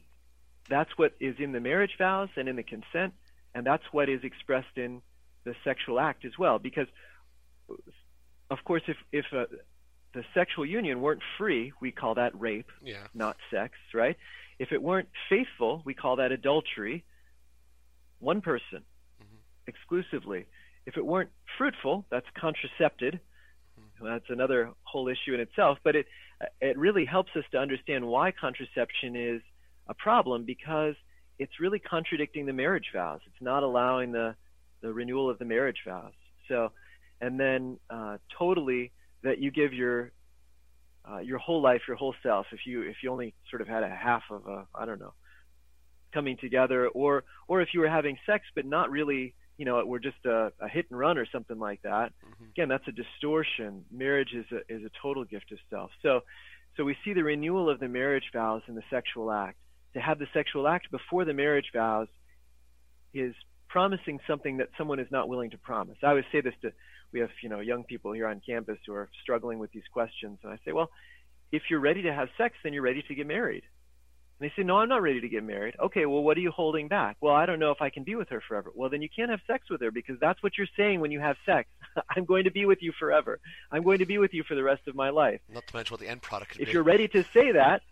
that's 0.68 0.90
what 0.96 1.14
is 1.20 1.36
in 1.38 1.52
the 1.52 1.60
marriage 1.60 1.92
vows 1.98 2.28
and 2.36 2.48
in 2.48 2.56
the 2.56 2.62
consent, 2.62 3.14
and 3.54 3.64
that's 3.64 3.84
what 3.92 4.08
is 4.08 4.24
expressed 4.24 4.76
in 4.76 5.02
the 5.44 5.54
sexual 5.64 6.00
act 6.00 6.24
as 6.24 6.32
well. 6.38 6.58
Because, 6.58 6.86
of 8.50 8.58
course, 8.64 8.82
if, 8.88 8.96
if 9.12 9.26
uh, 9.32 9.46
the 10.12 10.24
sexual 10.34 10.66
union 10.66 11.00
weren't 11.00 11.22
free, 11.38 11.72
we 11.80 11.92
call 11.92 12.14
that 12.16 12.38
rape, 12.38 12.70
Yeah. 12.82 13.06
not 13.14 13.36
sex, 13.50 13.74
right? 13.94 14.16
If 14.58 14.72
it 14.72 14.82
weren't 14.82 15.08
faithful, 15.28 15.82
we 15.84 15.94
call 15.94 16.16
that 16.16 16.32
adultery. 16.32 17.04
One 18.18 18.40
person 18.42 18.84
Mhm. 19.22 19.38
exclusively. 19.66 20.46
If 20.90 20.96
it 20.96 21.06
weren't 21.06 21.30
fruitful, 21.56 22.04
that's 22.10 22.26
contracepted. 22.36 23.20
That's 24.02 24.24
another 24.28 24.72
whole 24.82 25.06
issue 25.06 25.34
in 25.34 25.38
itself. 25.40 25.78
But 25.84 25.94
it 25.94 26.06
it 26.60 26.76
really 26.76 27.04
helps 27.04 27.30
us 27.36 27.44
to 27.52 27.58
understand 27.58 28.04
why 28.04 28.32
contraception 28.32 29.14
is 29.14 29.40
a 29.86 29.94
problem 29.94 30.44
because 30.44 30.96
it's 31.38 31.60
really 31.60 31.78
contradicting 31.78 32.44
the 32.44 32.52
marriage 32.52 32.86
vows. 32.92 33.20
It's 33.26 33.40
not 33.40 33.62
allowing 33.62 34.10
the 34.10 34.34
the 34.80 34.92
renewal 34.92 35.30
of 35.30 35.38
the 35.38 35.44
marriage 35.44 35.78
vows. 35.86 36.12
So, 36.48 36.72
and 37.20 37.38
then 37.38 37.78
uh, 37.88 38.16
totally 38.36 38.90
that 39.22 39.38
you 39.38 39.52
give 39.52 39.72
your 39.72 40.10
uh, 41.08 41.18
your 41.18 41.38
whole 41.38 41.62
life, 41.62 41.82
your 41.86 41.96
whole 41.96 42.16
self. 42.20 42.46
If 42.50 42.66
you 42.66 42.82
if 42.82 42.96
you 43.04 43.12
only 43.12 43.32
sort 43.48 43.62
of 43.62 43.68
had 43.68 43.84
a 43.84 43.88
half 43.88 44.24
of 44.28 44.44
a 44.48 44.66
I 44.74 44.86
don't 44.86 44.98
know 44.98 45.14
coming 46.12 46.36
together, 46.36 46.88
or 46.88 47.22
or 47.46 47.60
if 47.60 47.68
you 47.74 47.78
were 47.78 47.88
having 47.88 48.18
sex 48.26 48.44
but 48.56 48.66
not 48.66 48.90
really, 48.90 49.34
you 49.60 49.66
know, 49.66 49.84
we're 49.84 49.98
just 49.98 50.24
a, 50.24 50.50
a 50.58 50.68
hit 50.68 50.86
and 50.88 50.98
run 50.98 51.18
or 51.18 51.26
something 51.30 51.58
like 51.58 51.82
that. 51.82 52.14
Mhm. 52.24 52.48
Again, 52.52 52.68
that's 52.70 52.88
a 52.88 52.92
distortion. 52.92 53.84
Marriage 53.90 54.32
is 54.32 54.46
a 54.50 54.60
is 54.74 54.82
a 54.86 54.90
total 55.02 55.22
gift 55.24 55.52
of 55.52 55.58
self. 55.68 55.90
So 56.00 56.22
so 56.78 56.84
we 56.84 56.96
see 57.04 57.12
the 57.12 57.22
renewal 57.22 57.68
of 57.68 57.78
the 57.78 57.86
marriage 57.86 58.30
vows 58.32 58.62
in 58.68 58.74
the 58.74 58.82
sexual 58.88 59.30
act. 59.30 59.58
To 59.92 60.00
have 60.00 60.18
the 60.18 60.28
sexual 60.32 60.66
act 60.66 60.90
before 60.90 61.26
the 61.26 61.34
marriage 61.34 61.70
vows 61.74 62.08
is 63.12 63.34
promising 63.68 64.18
something 64.26 64.56
that 64.56 64.70
someone 64.78 64.98
is 64.98 65.10
not 65.10 65.28
willing 65.28 65.50
to 65.50 65.58
promise. 65.58 65.98
I 66.02 66.06
always 66.08 66.24
say 66.32 66.40
this 66.40 66.54
to 66.62 66.72
we 67.12 67.20
have, 67.20 67.30
you 67.42 67.50
know, 67.50 67.60
young 67.60 67.84
people 67.84 68.12
here 68.12 68.28
on 68.28 68.40
campus 68.40 68.78
who 68.86 68.94
are 68.94 69.10
struggling 69.22 69.58
with 69.58 69.70
these 69.72 69.88
questions 69.92 70.38
and 70.42 70.52
I 70.54 70.58
say, 70.64 70.72
well, 70.72 70.88
if 71.52 71.64
you're 71.68 71.80
ready 71.80 72.02
to 72.02 72.14
have 72.14 72.28
sex, 72.38 72.56
then 72.62 72.72
you're 72.72 72.88
ready 72.90 73.02
to 73.02 73.14
get 73.14 73.26
married. 73.26 73.64
And 74.40 74.48
they 74.48 74.52
say, 74.56 74.64
no, 74.66 74.78
I'm 74.78 74.88
not 74.88 75.02
ready 75.02 75.20
to 75.20 75.28
get 75.28 75.44
married. 75.44 75.74
Okay, 75.78 76.06
well, 76.06 76.22
what 76.22 76.36
are 76.38 76.40
you 76.40 76.50
holding 76.50 76.88
back? 76.88 77.16
Well, 77.20 77.34
I 77.34 77.44
don't 77.44 77.58
know 77.58 77.72
if 77.72 77.82
I 77.82 77.90
can 77.90 78.04
be 78.04 78.14
with 78.14 78.30
her 78.30 78.40
forever. 78.40 78.72
Well, 78.74 78.88
then 78.88 79.02
you 79.02 79.08
can't 79.14 79.30
have 79.30 79.40
sex 79.46 79.68
with 79.68 79.82
her 79.82 79.90
because 79.90 80.18
that's 80.18 80.42
what 80.42 80.56
you're 80.56 80.66
saying 80.78 81.00
when 81.00 81.10
you 81.10 81.20
have 81.20 81.36
sex. 81.44 81.68
I'm 82.16 82.24
going 82.24 82.44
to 82.44 82.50
be 82.50 82.64
with 82.64 82.78
you 82.80 82.92
forever. 82.98 83.38
I'm 83.70 83.82
going 83.82 83.98
to 83.98 84.06
be 84.06 84.16
with 84.16 84.32
you 84.32 84.42
for 84.44 84.54
the 84.54 84.62
rest 84.62 84.88
of 84.88 84.94
my 84.94 85.10
life. 85.10 85.40
Not 85.52 85.66
to 85.66 85.76
mention 85.76 85.92
what 85.92 86.00
the 86.00 86.08
end 86.08 86.22
product 86.22 86.52
could 86.52 86.62
If 86.62 86.68
be. 86.68 86.72
you're 86.72 86.82
ready 86.82 87.06
to 87.08 87.22
say 87.34 87.52
that, 87.52 87.82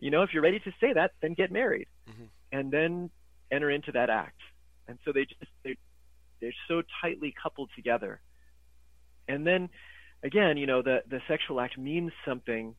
you 0.00 0.10
know, 0.10 0.22
if 0.22 0.34
you're 0.34 0.42
ready 0.42 0.58
to 0.60 0.72
say 0.80 0.92
that, 0.92 1.12
then 1.22 1.34
get 1.34 1.52
married 1.52 1.86
Mhm. 2.10 2.28
and 2.52 2.72
then 2.72 3.10
enter 3.52 3.70
into 3.70 3.92
that 3.92 4.10
act. 4.10 4.40
And 4.88 4.98
so 5.04 5.12
they 5.12 5.24
just 5.24 5.40
they 5.62 5.76
they're 6.40 6.52
so 6.68 6.82
tightly 7.00 7.32
coupled 7.40 7.70
together. 7.76 8.20
And 9.28 9.46
then 9.46 9.68
again, 10.24 10.56
you 10.56 10.66
know, 10.66 10.82
the 10.82 11.02
the 11.08 11.20
sexual 11.28 11.60
act 11.60 11.78
means 11.78 12.12
something 12.24 12.74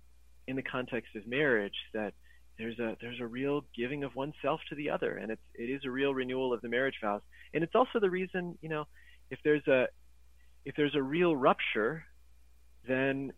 in 0.45 0.55
the 0.57 0.61
context 0.61 1.15
of 1.15 1.25
marriage 1.25 1.75
that 1.93 2.13
there's 2.57 2.79
a 2.79 2.97
there's 3.01 3.19
a 3.19 3.25
real 3.25 3.65
giving 3.75 4.03
of 4.03 4.15
oneself 4.15 4.61
to 4.69 4.75
the 4.75 4.89
other 4.89 5.17
and 5.17 5.31
it's 5.31 5.41
it 5.53 5.69
is 5.69 5.81
a 5.85 5.91
real 5.91 6.13
renewal 6.13 6.53
of 6.53 6.61
the 6.61 6.69
marriage 6.69 6.95
vows. 7.01 7.21
And 7.53 7.63
it's 7.63 7.75
also 7.75 7.99
the 7.99 8.09
reason, 8.09 8.57
you 8.61 8.69
know, 8.69 8.85
if 9.29 9.39
there's 9.43 9.67
a 9.67 9.87
if 10.65 10.75
there's 10.75 10.95
a 10.95 11.01
real 11.01 11.35
rupture, 11.35 12.03
then 12.87 13.31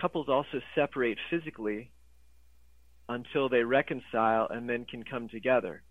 couples 0.00 0.28
also 0.28 0.60
separate 0.74 1.18
physically 1.28 1.90
until 3.08 3.48
they 3.48 3.64
reconcile 3.64 4.46
and 4.48 4.68
then 4.68 4.84
can 4.84 5.02
come 5.02 5.28
together. 5.28 5.82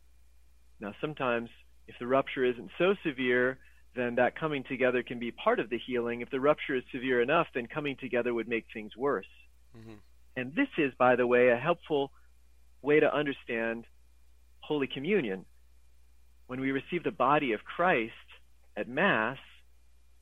Now, 0.79 0.93
sometimes 1.01 1.49
if 1.87 1.95
the 1.99 2.07
rupture 2.07 2.45
isn't 2.45 2.71
so 2.77 2.95
severe, 3.03 3.57
then 3.95 4.15
that 4.15 4.39
coming 4.39 4.63
together 4.63 5.03
can 5.03 5.19
be 5.19 5.31
part 5.31 5.59
of 5.59 5.69
the 5.69 5.77
healing. 5.77 6.21
If 6.21 6.29
the 6.29 6.39
rupture 6.39 6.75
is 6.75 6.83
severe 6.91 7.21
enough, 7.21 7.47
then 7.53 7.67
coming 7.67 7.97
together 7.97 8.33
would 8.33 8.47
make 8.47 8.65
things 8.73 8.95
worse. 8.95 9.27
Mhm. 9.75 9.99
And 10.37 10.55
this 10.55 10.69
is, 10.77 10.93
by 10.95 11.15
the 11.15 11.27
way, 11.27 11.49
a 11.49 11.57
helpful 11.57 12.13
way 12.81 12.99
to 12.99 13.13
understand 13.13 13.85
Holy 14.61 14.87
Communion. 14.87 15.45
When 16.47 16.59
we 16.59 16.71
receive 16.71 17.03
the 17.03 17.11
body 17.11 17.53
of 17.53 17.63
Christ 17.63 18.13
at 18.75 18.87
Mass, 18.87 19.37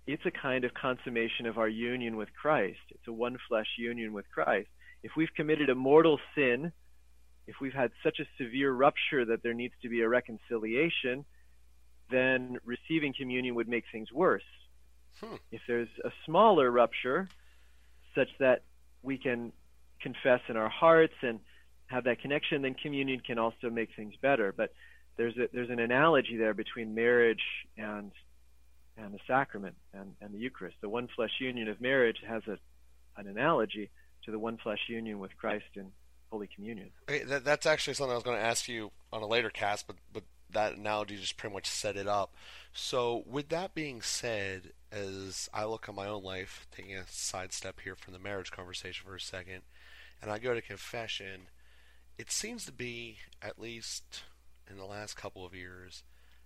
it's 0.05 0.25
a 0.25 0.31
kind 0.31 0.63
of 0.63 0.73
consummation 0.73 1.45
of 1.45 1.57
our 1.57 1.67
union 1.67 2.15
with 2.15 2.29
Christ. 2.39 2.79
It's 2.91 3.07
a 3.07 3.13
one 3.13 3.37
flesh 3.47 3.67
union 3.77 4.13
with 4.13 4.25
Christ. 4.33 4.69
If 5.03 5.11
we've 5.15 5.33
committed 5.35 5.69
a 5.69 5.75
mortal 5.75 6.19
sin, 6.33 6.71
if 7.45 7.55
we've 7.61 7.73
had 7.73 7.91
such 8.03 8.19
a 8.19 8.25
severe 8.43 8.71
rupture 8.71 9.25
that 9.25 9.43
there 9.43 9.53
needs 9.53 9.73
to 9.81 9.89
be 9.89 10.01
a 10.01 10.09
reconciliation, 10.09 11.25
then 12.09 12.57
receiving 12.65 13.13
communion 13.17 13.55
would 13.55 13.67
make 13.67 13.83
things 13.91 14.11
worse. 14.11 14.43
Hmm. 15.21 15.35
If 15.51 15.61
there's 15.67 15.89
a 16.03 16.09
smaller 16.25 16.71
rupture, 16.71 17.27
such 18.15 18.29
that 18.39 18.63
we 19.03 19.17
can 19.17 19.51
confess 20.01 20.41
in 20.49 20.57
our 20.57 20.69
hearts 20.69 21.13
and 21.21 21.39
have 21.87 22.03
that 22.05 22.21
connection, 22.21 22.61
then 22.61 22.73
communion 22.75 23.19
can 23.19 23.39
also 23.39 23.69
make 23.69 23.89
things 23.95 24.13
better. 24.21 24.53
But 24.55 24.73
there's 25.17 25.35
a, 25.37 25.49
there's 25.51 25.69
an 25.69 25.79
analogy 25.79 26.37
there 26.37 26.53
between 26.53 26.93
marriage 26.95 27.43
and 27.77 28.11
and 28.97 29.13
the 29.13 29.19
sacrament 29.27 29.75
and, 29.93 30.13
and 30.21 30.33
the 30.33 30.39
Eucharist. 30.39 30.77
The 30.81 30.89
one 30.89 31.07
flesh 31.15 31.33
union 31.39 31.67
of 31.67 31.79
marriage 31.79 32.17
has 32.27 32.43
a 32.47 32.57
an 33.19 33.27
analogy 33.27 33.89
to 34.25 34.31
the 34.31 34.39
one 34.39 34.57
flesh 34.57 34.81
union 34.87 35.19
with 35.19 35.35
Christ 35.37 35.65
in 35.75 35.91
Holy 36.29 36.47
Communion. 36.53 36.91
Okay, 37.09 37.23
that, 37.23 37.43
that's 37.43 37.65
actually 37.65 37.95
something 37.95 38.11
I 38.11 38.15
was 38.15 38.23
going 38.23 38.37
to 38.37 38.43
ask 38.43 38.67
you 38.67 38.91
on 39.11 39.21
a 39.21 39.27
later 39.27 39.49
cast, 39.49 39.87
but 39.87 39.95
but 40.13 40.23
that 40.51 40.77
analogy 40.77 41.17
just 41.17 41.37
pretty 41.37 41.53
much 41.53 41.67
set 41.67 41.97
it 41.97 42.07
up. 42.07 42.33
So, 42.73 43.23
with 43.25 43.49
that 43.49 43.73
being 43.73 44.01
said, 44.01 44.71
as 44.91 45.49
I 45.53 45.65
look 45.65 45.89
at 45.89 45.95
my 45.95 46.07
own 46.07 46.23
life, 46.23 46.67
taking 46.71 46.95
a 46.95 47.03
sidestep 47.07 47.81
here 47.81 47.95
from 47.95 48.13
the 48.13 48.19
marriage 48.19 48.51
conversation 48.51 49.05
for 49.07 49.15
a 49.15 49.19
second, 49.19 49.61
and 50.21 50.31
I 50.31 50.39
go 50.39 50.53
to 50.53 50.61
confession, 50.61 51.47
it 52.17 52.31
seems 52.31 52.65
to 52.65 52.71
be, 52.71 53.17
at 53.41 53.59
least 53.59 54.23
in 54.69 54.77
the 54.77 54.85
last 54.85 55.15
couple 55.15 55.45
of 55.45 55.53
years, 55.53 56.03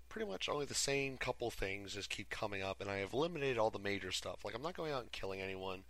pretty 0.10 0.30
much 0.30 0.50
only 0.50 0.66
the 0.66 0.74
same 0.74 1.18
couple 1.18 1.50
things 1.50 1.94
just 1.94 2.10
keep 2.10 2.30
coming 2.30 2.62
up, 2.62 2.82
and 2.82 2.90
I 2.90 2.98
have 2.98 3.14
eliminated 3.14 3.58
all 3.58 3.70
the 3.70 3.80
major 3.80 4.12
stuff. 4.12 4.44
Like, 4.44 4.56
I'm 4.56 4.62
not 4.62 4.76
going 4.76 4.92
out 4.92 5.04
and 5.04 5.12
killing 5.12 5.42
anyone. 5.42 5.84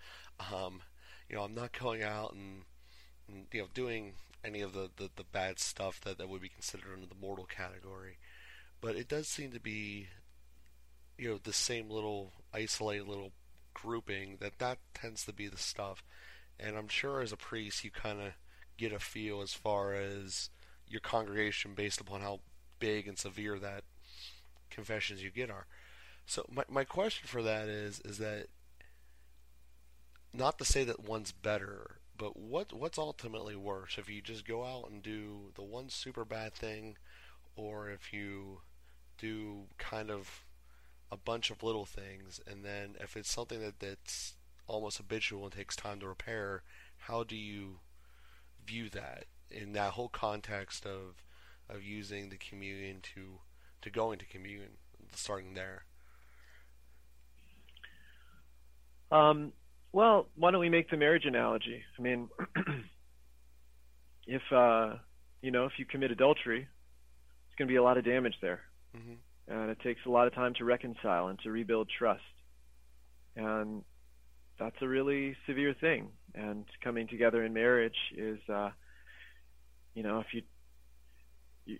Um, 0.53 0.81
you 1.29 1.35
know, 1.35 1.43
I'm 1.43 1.55
not 1.55 1.77
going 1.77 2.03
out 2.03 2.33
and 2.33 2.63
and, 3.27 3.45
you 3.51 3.61
know 3.61 3.67
doing 3.73 4.13
any 4.43 4.61
of 4.61 4.73
the, 4.73 4.89
the, 4.97 5.09
the 5.15 5.23
bad 5.23 5.59
stuff 5.59 6.01
that, 6.01 6.17
that 6.17 6.27
would 6.27 6.41
be 6.41 6.49
considered 6.49 6.93
under 6.93 7.05
the 7.05 7.19
mortal 7.19 7.45
category. 7.45 8.17
But 8.81 8.95
it 8.95 9.07
does 9.07 9.27
seem 9.27 9.51
to 9.51 9.59
be 9.59 10.07
you 11.17 11.29
know 11.29 11.39
the 11.41 11.53
same 11.53 11.89
little 11.89 12.33
isolated 12.53 13.07
little 13.07 13.31
grouping 13.73 14.37
that 14.41 14.59
that 14.59 14.79
tends 14.93 15.25
to 15.25 15.33
be 15.33 15.47
the 15.47 15.57
stuff. 15.57 16.03
And 16.59 16.75
I'm 16.75 16.87
sure 16.87 17.21
as 17.21 17.31
a 17.31 17.37
priest 17.37 17.83
you 17.83 17.91
kind 17.91 18.19
of 18.19 18.33
get 18.81 18.91
a 18.91 18.99
feel 18.99 19.41
as 19.41 19.53
far 19.53 19.93
as 19.93 20.49
your 20.87 21.01
congregation 21.01 21.73
based 21.75 22.01
upon 22.01 22.21
how 22.21 22.39
big 22.79 23.07
and 23.07 23.17
severe 23.17 23.59
that 23.59 23.83
confessions 24.71 25.21
you 25.21 25.29
get 25.29 25.51
are. 25.51 25.67
So 26.25 26.45
my 26.51 26.63
my 26.67 26.83
question 26.83 27.27
for 27.27 27.43
that 27.43 27.69
is 27.69 27.99
is 27.99 28.17
that 28.17 28.47
not 30.33 30.57
to 30.57 30.65
say 30.65 30.83
that 30.83 31.07
one's 31.07 31.31
better, 31.31 31.99
but 32.17 32.35
what 32.35 32.73
what's 32.73 32.97
ultimately 32.97 33.55
worse 33.55 33.97
if 33.99 34.09
you 34.09 34.21
just 34.21 34.47
go 34.47 34.65
out 34.65 34.89
and 34.89 35.03
do 35.03 35.51
the 35.53 35.63
one 35.63 35.89
super 35.89 36.25
bad 36.25 36.53
thing, 36.53 36.97
or 37.55 37.89
if 37.89 38.11
you 38.11 38.61
do 39.19 39.67
kind 39.77 40.09
of 40.09 40.43
a 41.11 41.17
bunch 41.17 41.51
of 41.51 41.61
little 41.61 41.85
things, 41.85 42.39
and 42.47 42.65
then 42.65 42.95
if 42.99 43.15
it's 43.15 43.31
something 43.31 43.61
that 43.61 43.79
that's 43.79 44.33
almost 44.65 44.97
habitual 44.97 45.43
and 45.43 45.51
takes 45.51 45.75
time 45.75 45.99
to 45.99 46.07
repair, 46.07 46.63
how 46.97 47.23
do 47.23 47.35
you 47.35 47.79
view 48.65 48.89
that 48.89 49.25
in 49.49 49.73
that 49.73 49.91
whole 49.93 50.09
context 50.09 50.85
of 50.85 51.23
of 51.69 51.83
using 51.83 52.29
the 52.29 52.37
communion 52.37 53.01
to 53.15 53.39
to 53.81 53.89
going 53.89 54.19
to 54.19 54.25
communion, 54.25 54.77
starting 55.15 55.53
there? 55.53 55.85
Um, 59.11 59.53
well, 59.91 60.27
why 60.35 60.51
don't 60.51 60.61
we 60.61 60.69
make 60.69 60.89
the 60.89 60.97
marriage 60.97 61.25
analogy? 61.25 61.83
I 61.97 62.01
mean, 62.01 62.29
if 64.27 64.41
uh, 64.51 64.95
you 65.41 65.51
know, 65.51 65.65
if 65.65 65.73
you 65.77 65.85
commit 65.85 66.11
adultery, 66.11 66.61
it's 66.61 67.55
going 67.57 67.67
to 67.67 67.71
be 67.71 67.77
a 67.77 67.83
lot 67.83 67.97
of 67.97 68.05
damage 68.05 68.35
there, 68.41 68.61
hmm 68.93 69.15
and 69.47 69.69
it 69.69 69.79
takes 69.81 70.01
a 70.05 70.09
lot 70.09 70.27
of 70.27 70.33
time 70.33 70.53
to 70.55 70.65
reconcile 70.65 71.27
and 71.27 71.39
to 71.39 71.51
rebuild 71.51 71.89
trust, 71.97 72.21
and 73.35 73.83
that's 74.59 74.75
a 74.81 74.87
really 74.87 75.35
severe 75.47 75.73
thing. 75.79 76.09
And 76.41 76.65
coming 76.83 77.07
together 77.07 77.43
in 77.43 77.53
marriage 77.53 77.97
is, 78.15 78.39
uh, 78.49 78.71
you 79.93 80.03
know, 80.03 80.19
if 80.19 80.27
you 80.33 80.41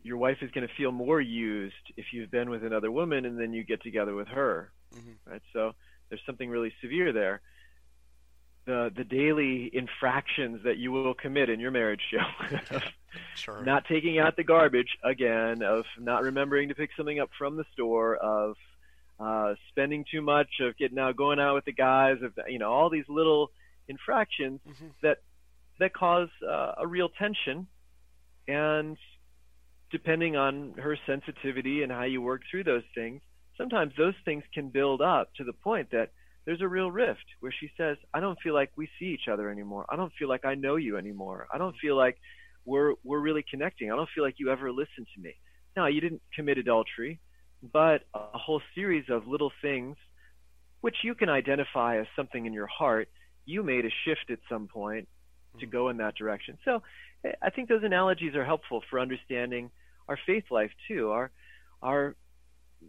your 0.04 0.18
wife 0.18 0.38
is 0.42 0.52
going 0.52 0.68
to 0.68 0.74
feel 0.76 0.92
more 0.92 1.20
used 1.20 1.74
if 1.98 2.06
you've 2.14 2.30
been 2.30 2.50
with 2.50 2.64
another 2.64 2.92
woman 2.92 3.26
and 3.26 3.40
then 3.40 3.52
you 3.52 3.64
get 3.64 3.82
together 3.82 4.14
with 4.14 4.28
her, 4.28 4.72
mm-hmm. 4.96 5.32
right? 5.32 5.42
So 5.54 5.72
there's 6.10 6.22
something 6.26 6.50
really 6.50 6.72
severe 6.82 7.12
there. 7.12 7.42
The 8.66 8.92
the 8.96 9.04
daily 9.04 9.72
infractions 9.74 10.64
that 10.66 10.78
you 10.78 10.92
will 10.92 11.16
commit 11.16 11.50
in 11.50 11.60
your 11.60 11.72
marriage, 11.72 12.02
Joe, 12.12 12.80
sure. 13.36 13.64
not 13.64 13.86
taking 13.86 14.20
out 14.20 14.36
the 14.36 14.44
garbage 14.44 14.98
again, 15.04 15.64
of 15.64 15.86
not 16.00 16.22
remembering 16.22 16.70
to 16.70 16.76
pick 16.76 16.92
something 16.96 17.20
up 17.20 17.32
from 17.40 17.58
the 17.58 17.66
store, 17.74 18.16
of 18.18 18.56
uh, 19.20 19.56
spending 19.70 20.06
too 20.12 20.22
much, 20.22 20.60
of 20.60 20.78
getting 20.78 21.00
out, 21.00 21.16
going 21.16 21.40
out 21.40 21.56
with 21.56 21.66
the 21.66 21.74
guys, 21.74 22.18
of 22.22 22.34
you 22.48 22.60
know 22.60 22.72
all 22.72 22.92
these 22.92 23.10
little 23.10 23.50
infractions 23.92 24.60
mm-hmm. 24.68 24.88
that 25.04 25.18
that 25.80 25.94
cause 25.94 26.30
uh, 26.48 26.74
a 26.80 26.88
real 26.88 27.10
tension 27.10 27.68
and 28.48 28.98
depending 29.92 30.36
on 30.36 30.74
her 30.78 30.98
sensitivity 31.06 31.84
and 31.84 31.92
how 31.92 32.04
you 32.04 32.22
work 32.22 32.42
through 32.50 32.64
those 32.64 32.84
things, 32.96 33.22
sometimes 33.58 33.94
those 33.98 34.14
things 34.26 34.44
can 34.54 34.70
build 34.70 35.02
up 35.02 35.30
to 35.36 35.44
the 35.44 35.54
point 35.54 35.90
that 35.92 36.10
there's 36.46 36.62
a 36.62 36.68
real 36.68 36.90
rift 36.90 37.26
where 37.40 37.54
she 37.60 37.70
says, 37.78 37.98
I 38.14 38.20
don't 38.20 38.40
feel 38.42 38.54
like 38.54 38.72
we 38.76 38.90
see 38.98 39.06
each 39.08 39.28
other 39.32 39.50
anymore. 39.50 39.86
I 39.90 39.96
don't 39.96 40.14
feel 40.18 40.30
like 40.30 40.46
I 40.46 40.56
know 40.56 40.76
you 40.78 40.98
anymore. 40.98 41.48
I 41.54 41.58
don't 41.58 41.76
feel 41.82 41.96
like 41.98 42.18
we're 42.66 42.94
we're 43.04 43.20
really 43.20 43.46
connecting. 43.50 43.92
I 43.92 43.96
don't 43.96 44.10
feel 44.14 44.24
like 44.24 44.36
you 44.38 44.50
ever 44.50 44.72
listened 44.72 45.08
to 45.16 45.22
me. 45.22 45.36
Now, 45.76 45.88
you 45.88 46.02
didn't 46.02 46.22
commit 46.36 46.58
adultery, 46.58 47.20
but 47.74 48.02
a 48.14 48.38
whole 48.38 48.62
series 48.76 49.06
of 49.10 49.28
little 49.28 49.52
things 49.62 49.98
which 50.82 50.98
you 51.04 51.14
can 51.16 51.30
identify 51.30 52.00
as 52.00 52.08
something 52.16 52.46
in 52.46 52.54
your 52.54 52.68
heart, 52.68 53.08
you 53.46 53.64
made 53.64 53.86
a 53.86 53.92
shift 54.06 54.30
at 54.30 54.40
some 54.50 54.68
point 54.68 55.08
to 55.60 55.66
mm-hmm. 55.66 55.72
go 55.72 55.90
in 55.90 55.98
that 55.98 56.16
direction. 56.16 56.58
So 56.66 56.82
I 57.42 57.50
think 57.50 57.70
those 57.70 57.84
analogies 57.84 58.36
are 58.36 58.46
helpful 58.46 58.82
for 58.90 59.00
understanding 59.00 59.72
our 60.08 60.18
faith 60.26 60.46
life 60.52 60.72
too. 60.88 61.12
Our 61.12 61.32
our 61.82 62.16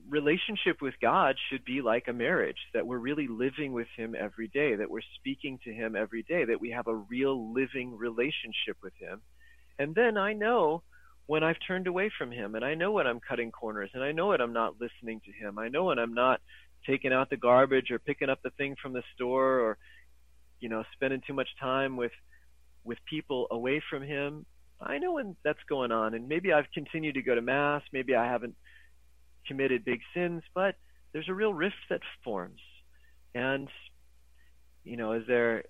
relationship 0.08 0.80
with 0.80 0.94
God 1.00 1.36
should 1.50 1.64
be 1.64 1.82
like 1.82 2.08
a 2.08 2.12
marriage 2.12 2.56
that 2.74 2.86
we're 2.86 2.98
really 2.98 3.28
living 3.28 3.72
with 3.72 3.88
him 3.96 4.14
every 4.18 4.48
day, 4.48 4.74
that 4.76 4.90
we're 4.90 5.00
speaking 5.16 5.58
to 5.64 5.72
him 5.72 5.96
every 5.96 6.22
day, 6.22 6.44
that 6.44 6.60
we 6.60 6.70
have 6.70 6.86
a 6.86 6.94
real 6.94 7.52
living 7.52 7.96
relationship 7.96 8.76
with 8.82 8.94
him. 8.98 9.20
And 9.78 9.94
then 9.94 10.16
I 10.16 10.32
know 10.32 10.82
when 11.26 11.42
I've 11.42 11.56
turned 11.66 11.86
away 11.86 12.10
from 12.16 12.30
him 12.30 12.54
and 12.54 12.64
I 12.64 12.74
know 12.74 12.92
when 12.92 13.06
I'm 13.06 13.20
cutting 13.20 13.50
corners 13.50 13.90
and 13.94 14.02
I 14.02 14.12
know 14.12 14.28
when 14.28 14.40
I'm 14.40 14.52
not 14.52 14.80
listening 14.80 15.20
to 15.24 15.32
him. 15.32 15.58
I 15.58 15.68
know 15.68 15.84
when 15.84 15.98
I'm 15.98 16.14
not 16.14 16.40
taking 16.86 17.12
out 17.12 17.30
the 17.30 17.36
garbage 17.36 17.90
or 17.90 17.98
picking 17.98 18.28
up 18.28 18.42
the 18.42 18.50
thing 18.50 18.76
from 18.82 18.92
the 18.92 19.02
store 19.14 19.60
or 19.60 19.78
you 20.62 20.70
know 20.70 20.82
spending 20.94 21.20
too 21.26 21.34
much 21.34 21.48
time 21.60 21.96
with 21.96 22.12
with 22.84 22.98
people 23.10 23.46
away 23.50 23.82
from 23.90 24.02
him 24.02 24.46
I 24.86 24.98
know 24.98 25.12
when 25.12 25.36
that's 25.44 25.62
going 25.68 25.92
on, 25.92 26.14
and 26.14 26.28
maybe 26.28 26.52
I've 26.52 26.70
continued 26.74 27.14
to 27.14 27.22
go 27.22 27.34
to 27.34 27.42
mass, 27.42 27.82
maybe 27.92 28.14
I 28.14 28.26
haven't 28.26 28.54
committed 29.46 29.84
big 29.84 30.00
sins, 30.14 30.42
but 30.54 30.74
there's 31.12 31.28
a 31.28 31.34
real 31.34 31.54
rift 31.54 31.76
that 31.90 32.00
forms, 32.24 32.60
and 33.34 33.68
you 34.84 34.96
know, 34.96 35.12
is 35.12 35.22
there 35.28 35.64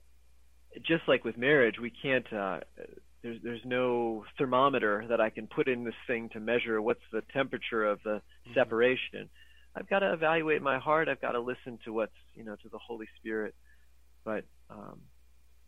just 0.86 1.02
like 1.06 1.24
with 1.24 1.36
marriage, 1.36 1.76
we 1.80 1.90
can't. 1.90 2.30
Uh, 2.32 2.60
there's 3.22 3.38
there's 3.42 3.60
no 3.64 4.24
thermometer 4.38 5.04
that 5.08 5.20
I 5.20 5.30
can 5.30 5.46
put 5.46 5.68
in 5.68 5.84
this 5.84 5.94
thing 6.06 6.30
to 6.30 6.40
measure 6.40 6.80
what's 6.80 7.00
the 7.12 7.22
temperature 7.32 7.84
of 7.84 8.00
the 8.04 8.10
mm-hmm. 8.10 8.54
separation. 8.54 9.28
I've 9.76 9.88
got 9.88 10.00
to 10.00 10.12
evaluate 10.12 10.62
my 10.62 10.78
heart. 10.78 11.08
I've 11.08 11.20
got 11.20 11.32
to 11.32 11.40
listen 11.40 11.78
to 11.84 11.92
what's 11.92 12.12
you 12.34 12.44
know 12.44 12.56
to 12.56 12.68
the 12.70 12.78
Holy 12.78 13.06
Spirit. 13.18 13.54
But 14.24 14.44
um, 14.70 15.00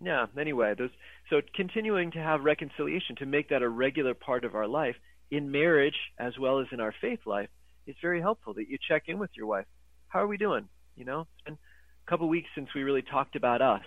yeah, 0.01 0.27
anyway, 0.39 0.75
those 0.77 0.91
so 1.31 1.41
continuing 1.55 2.11
to 2.13 2.19
have 2.19 2.43
reconciliation 2.43 3.17
to 3.17 3.27
make 3.27 3.49
that 3.51 3.63
a 3.63 3.69
regular 3.69 4.15
part 4.15 4.45
of 4.45 4.55
our 4.55 4.67
life 4.67 4.97
in 5.31 5.51
marriage 5.51 5.97
as 6.19 6.39
well 6.39 6.61
as 6.61 6.67
in 6.73 6.81
our 6.81 6.95
faith 7.01 7.21
life 7.27 7.49
is 7.87 7.97
very 8.01 8.21
helpful 8.21 8.55
that 8.55 8.69
you 8.69 8.79
check 8.89 9.05
in 9.07 9.19
with 9.19 9.31
your 9.35 9.47
wife. 9.47 9.67
How 10.09 10.23
are 10.23 10.27
we 10.27 10.37
doing? 10.37 10.69
You 10.97 11.05
know, 11.05 11.21
it's 11.23 11.45
been 11.45 11.55
a 11.55 12.11
couple 12.11 12.29
weeks 12.29 12.49
since 12.55 12.69
we 12.75 12.83
really 12.83 13.03
talked 13.03 13.37
about 13.37 13.63
us. 13.63 13.85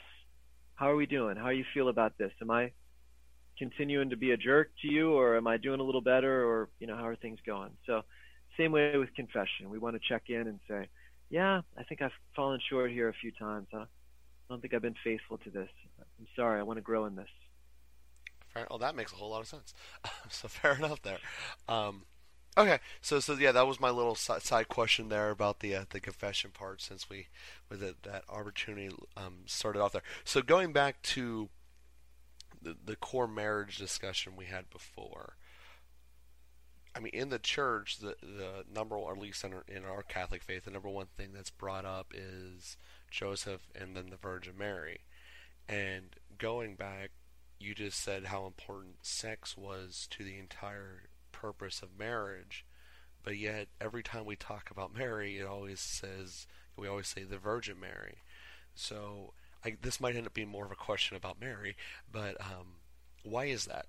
How 0.76 0.92
are 0.92 0.96
we 0.96 1.06
doing? 1.06 1.38
How 1.38 1.50
do 1.50 1.56
you 1.56 1.66
feel 1.74 1.90
about 1.90 2.18
this? 2.18 2.32
Am 2.42 2.52
I 2.52 2.72
continuing 3.58 4.12
to 4.12 4.18
be 4.18 4.32
a 4.32 4.38
jerk 4.38 4.70
to 4.82 4.92
you 4.92 5.14
or 5.14 5.38
am 5.38 5.48
I 5.48 5.58
doing 5.58 5.80
a 5.80 5.84
little 5.84 6.02
better 6.02 6.46
or, 6.46 6.70
you 6.80 6.88
know, 6.88 6.96
how 6.96 7.08
are 7.08 7.16
things 7.16 7.40
going? 7.46 7.72
So, 7.86 8.02
same 8.58 8.72
way 8.72 8.98
with 8.98 9.14
confession. 9.16 9.70
We 9.70 9.78
want 9.78 9.96
to 9.96 10.02
check 10.08 10.24
in 10.30 10.48
and 10.48 10.60
say, 10.68 10.88
yeah, 11.30 11.62
I 11.78 11.84
think 11.84 12.02
I've 12.02 12.12
fallen 12.36 12.60
short 12.70 12.92
here 12.92 13.10
a 13.10 13.14
few 13.14 13.32
times. 13.32 13.68
Huh? 13.72 13.86
I 14.50 14.54
don't 14.54 14.62
think 14.62 14.74
I've 14.74 14.82
been 14.82 14.96
faithful 15.04 15.38
to 15.40 15.50
this. 15.50 15.70
I'm 16.00 16.28
sorry. 16.36 16.60
I 16.60 16.64
want 16.64 16.78
to 16.78 16.82
grow 16.82 17.06
in 17.06 17.16
this. 17.16 17.30
Fair. 18.54 18.68
Well, 18.70 18.80
that 18.80 18.96
makes 18.96 19.12
a 19.12 19.16
whole 19.16 19.30
lot 19.30 19.42
of 19.42 19.48
sense. 19.48 19.74
so 20.30 20.48
fair 20.48 20.76
enough 20.76 21.02
there. 21.02 21.20
Um, 21.68 22.04
okay. 22.58 22.80
So 23.02 23.20
so 23.20 23.34
yeah, 23.34 23.52
that 23.52 23.68
was 23.68 23.80
my 23.80 23.90
little 23.90 24.16
side 24.16 24.68
question 24.70 25.10
there 25.10 25.30
about 25.30 25.60
the 25.60 25.76
uh, 25.76 25.86
the 25.90 26.00
confession 26.00 26.52
part 26.52 26.82
since 26.82 27.10
we 27.10 27.28
with 27.70 27.84
it, 27.84 28.04
that 28.04 28.24
opportunity 28.30 28.96
um, 29.18 29.40
started 29.46 29.82
off 29.82 29.92
there. 29.92 30.04
So 30.24 30.42
going 30.42 30.72
back 30.72 31.02
to 31.04 31.50
the 32.62 32.78
the 32.84 32.96
core 32.96 33.28
marriage 33.28 33.78
discussion 33.78 34.34
we 34.38 34.46
had 34.46 34.70
before. 34.70 35.36
I 36.98 37.00
mean, 37.00 37.14
in 37.14 37.30
the 37.30 37.38
church, 37.38 38.00
the 38.00 38.16
the 38.22 38.66
number 38.74 38.98
or 38.98 39.12
at 39.12 39.20
least 39.20 39.44
in 39.44 39.54
our, 39.54 39.64
in 39.68 39.86
our 39.86 40.02
Catholic 40.02 40.42
faith, 40.42 40.66
the 40.66 40.72
number 40.72 40.90
one 40.90 41.06
thing 41.16 41.30
that's 41.32 41.52
brought 41.52 41.86
up 41.86 42.12
is 42.16 42.76
Joseph 43.12 43.62
and 43.80 43.96
then 43.96 44.10
the 44.10 44.18
Virgin 44.18 44.54
Mary. 44.58 45.02
And 45.70 46.16
going 46.40 46.76
back, 46.76 47.12
you 47.60 47.76
just 47.76 48.00
said 48.00 48.26
how 48.26 48.48
important 48.48 49.06
sex 49.06 49.56
was 49.56 50.08
to 50.12 50.24
the 50.24 50.40
entire 50.40 51.04
purpose 51.32 51.84
of 51.84 52.00
marriage. 52.00 52.66
But 53.24 53.38
yet, 53.38 53.68
every 53.80 54.02
time 54.02 54.26
we 54.26 54.36
talk 54.36 54.72
about 54.72 54.96
Mary, 54.96 55.38
it 55.38 55.46
always 55.46 55.80
says, 55.80 56.48
we 56.76 56.88
always 56.88 57.08
say 57.08 57.24
the 57.24 57.38
Virgin 57.38 57.80
Mary. 57.80 58.20
So, 58.74 59.34
I, 59.66 59.76
this 59.82 60.00
might 60.00 60.16
end 60.16 60.28
up 60.28 60.34
being 60.34 60.48
more 60.48 60.66
of 60.66 60.72
a 60.72 60.76
question 60.76 61.18
about 61.18 61.42
Mary, 61.42 61.76
but 62.12 62.40
um, 62.40 62.78
why 63.24 63.46
is 63.46 63.66
that? 63.66 63.88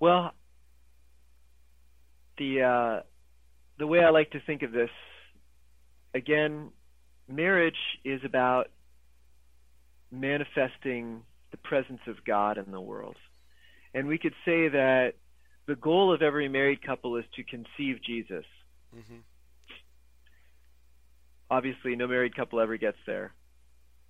Well, 0.00 0.32
the 2.38 2.62
uh, 2.62 3.02
the 3.78 3.86
way 3.86 4.04
I 4.04 4.10
like 4.10 4.30
to 4.32 4.40
think 4.40 4.62
of 4.62 4.72
this 4.72 4.90
again, 6.14 6.70
marriage 7.28 7.98
is 8.04 8.20
about 8.24 8.70
manifesting 10.10 11.22
the 11.50 11.56
presence 11.56 12.00
of 12.06 12.24
God 12.24 12.56
in 12.56 12.70
the 12.70 12.80
world. 12.80 13.16
And 13.92 14.06
we 14.06 14.18
could 14.18 14.34
say 14.44 14.68
that 14.68 15.14
the 15.66 15.76
goal 15.76 16.12
of 16.12 16.22
every 16.22 16.48
married 16.48 16.82
couple 16.82 17.16
is 17.16 17.24
to 17.36 17.42
conceive 17.42 18.02
Jesus. 18.02 18.44
Mm-hmm. 18.94 19.18
Obviously, 21.50 21.96
no 21.96 22.06
married 22.06 22.34
couple 22.34 22.60
ever 22.60 22.76
gets 22.76 22.98
there, 23.06 23.32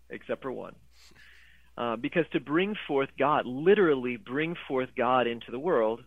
except 0.08 0.42
for 0.42 0.52
one. 0.52 0.74
Uh, 1.76 1.96
because 1.96 2.24
to 2.32 2.40
bring 2.40 2.76
forth 2.86 3.08
God, 3.18 3.46
literally 3.46 4.16
bring 4.16 4.56
forth 4.68 4.90
God 4.96 5.26
into 5.26 5.50
the 5.50 5.58
world, 5.58 6.04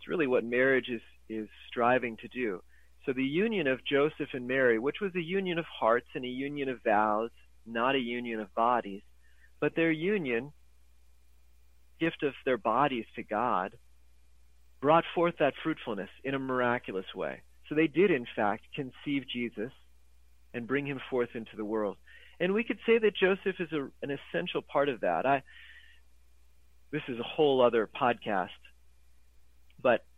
it's 0.00 0.08
really 0.08 0.26
what 0.26 0.44
marriage 0.44 0.88
is, 0.88 1.02
is 1.28 1.46
striving 1.68 2.16
to 2.18 2.28
do. 2.28 2.62
So 3.04 3.12
the 3.12 3.22
union 3.22 3.66
of 3.66 3.84
Joseph 3.84 4.30
and 4.32 4.48
Mary, 4.48 4.78
which 4.78 4.96
was 5.02 5.14
a 5.14 5.20
union 5.20 5.58
of 5.58 5.66
hearts 5.66 6.06
and 6.14 6.24
a 6.24 6.28
union 6.28 6.70
of 6.70 6.82
vows, 6.82 7.30
not 7.66 7.94
a 7.94 7.98
union 7.98 8.40
of 8.40 8.54
bodies, 8.54 9.02
but 9.60 9.76
their 9.76 9.90
union, 9.90 10.52
gift 12.00 12.22
of 12.22 12.32
their 12.46 12.56
bodies 12.56 13.04
to 13.16 13.22
God, 13.22 13.76
brought 14.80 15.04
forth 15.14 15.34
that 15.38 15.52
fruitfulness 15.62 16.08
in 16.24 16.34
a 16.34 16.38
miraculous 16.38 17.14
way. 17.14 17.42
So 17.68 17.74
they 17.74 17.86
did, 17.86 18.10
in 18.10 18.26
fact, 18.34 18.64
conceive 18.74 19.24
Jesus 19.30 19.72
and 20.54 20.66
bring 20.66 20.86
him 20.86 21.00
forth 21.10 21.30
into 21.34 21.56
the 21.56 21.64
world. 21.64 21.98
And 22.40 22.54
we 22.54 22.64
could 22.64 22.78
say 22.86 22.96
that 22.98 23.14
Joseph 23.14 23.56
is 23.60 23.70
a, 23.72 23.90
an 24.02 24.16
essential 24.32 24.62
part 24.62 24.88
of 24.88 25.02
that. 25.02 25.26
I, 25.26 25.42
this 26.90 27.02
is 27.06 27.18
a 27.18 27.22
whole 27.22 27.60
other 27.60 27.86
podcast, 27.86 28.48